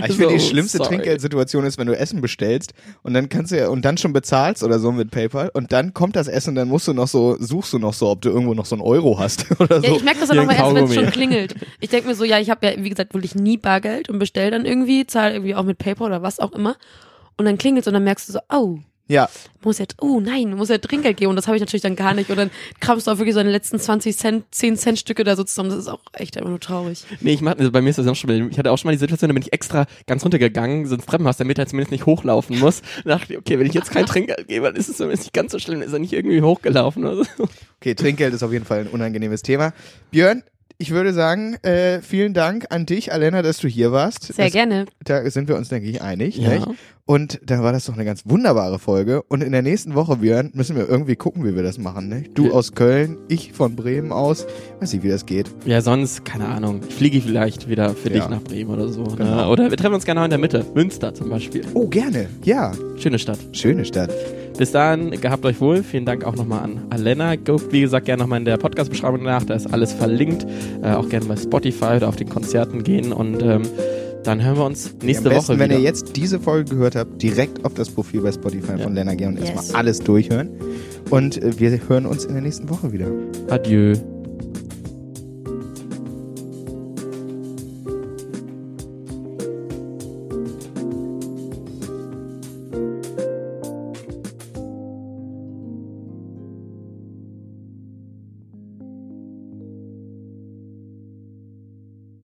[0.07, 0.89] Ich finde, die So, schlimmste sorry.
[0.91, 4.63] Trinkgeldsituation ist, wenn du Essen bestellst und dann kannst du ja, und dann schon bezahlst
[4.63, 7.73] oder so mit PayPal und dann kommt das Essen, dann musst du noch so, suchst
[7.73, 9.97] du noch so, ob du irgendwo noch so einen Euro hast oder Ja, so.
[9.97, 11.55] ich merke das dann auch mal erst, wenn es schon klingelt.
[11.81, 14.51] Ich denke mir so, ja, ich habe ja, wie gesagt, wirklich nie Bargeld und bestell
[14.51, 16.77] dann irgendwie, zahle irgendwie auch mit PayPal oder was auch immer.
[17.37, 18.79] Und dann klingelt und dann merkst du so, oh,
[19.09, 19.31] Ja,
[19.63, 22.13] Muss ja, oh nein, muss ja Trinkgeld geben und das habe ich natürlich dann gar
[22.13, 22.29] nicht.
[22.29, 25.35] Und dann kramst du auch wirklich so deine letzten 20 Cent, 10 Cent Stücke da
[25.35, 25.71] so zusammen.
[25.71, 27.05] Das ist auch echt einfach nur traurig.
[27.21, 28.89] Nee, ich mach, also bei mir ist das auch schon mal, ich hatte auch schon
[28.89, 31.91] mal die Situation, da bin ich extra ganz runtergegangen, so ins Treppenhaus, damit er zumindest
[31.91, 32.83] nicht hochlaufen muss.
[33.05, 35.33] Da dachte ich, okay, wenn ich jetzt kein Trinkgeld gebe, dann ist es zumindest nicht
[35.33, 37.49] ganz so schlimm, ist er nicht irgendwie hochgelaufen oder so.
[37.81, 39.73] okay, Trinkgeld ist auf jeden Fall ein unangenehmes Thema.
[40.11, 40.43] Björn,
[40.81, 44.33] ich würde sagen, äh, vielen Dank an dich, Alena, dass du hier warst.
[44.35, 44.87] Sehr das, gerne.
[45.05, 46.37] Da sind wir uns, denke ich, einig.
[46.37, 46.51] Ja.
[46.51, 46.69] Nicht?
[47.05, 49.23] Und da war das doch eine ganz wunderbare Folge.
[49.23, 52.09] Und in der nächsten Woche, Björn, müssen wir irgendwie gucken, wie wir das machen.
[52.09, 52.25] Ne?
[52.35, 52.53] Du Ja.
[52.53, 54.47] aus Köln, ich von Bremen aus.
[54.79, 55.51] Weiß nicht, wie das geht.
[55.65, 58.21] Ja, sonst, keine Ahnung, fliege ich vielleicht wieder für Ja.
[58.21, 59.05] dich nach Bremen oder so.
[59.05, 59.37] Genau.
[59.37, 59.49] Ne?
[59.49, 61.63] Oder wir treffen uns gerne in der Mitte, Münster zum Beispiel.
[61.75, 62.29] Oh, gerne.
[62.45, 63.39] Ja, Schöne Stadt.
[63.53, 64.11] schöne Stadt.
[64.59, 65.83] Bis dahin, gehabt euch wohl.
[65.85, 67.37] Vielen Dank auch nochmal an Alena.
[67.37, 69.45] Guckt, wie gesagt, gerne nochmal in der Podcast-Beschreibung nach.
[69.45, 70.47] Da ist alles verlinkt.
[70.83, 73.13] Äh, auch gerne bei Spotify oder auf den Konzerten gehen.
[73.13, 73.63] Und ähm,
[74.25, 75.79] dann hören wir uns nächste Am besten, Woche wenn wieder.
[75.79, 78.79] ihr jetzt diese Folge gehört habt, direkt auf das Profil bei Spotify Ja.
[78.79, 79.51] von Lena gehen und Yes.
[79.51, 80.51] erstmal alles durchhören.
[81.09, 83.07] Und äh, wir hören uns in der nächsten Woche wieder.
[83.49, 83.95] Adieu.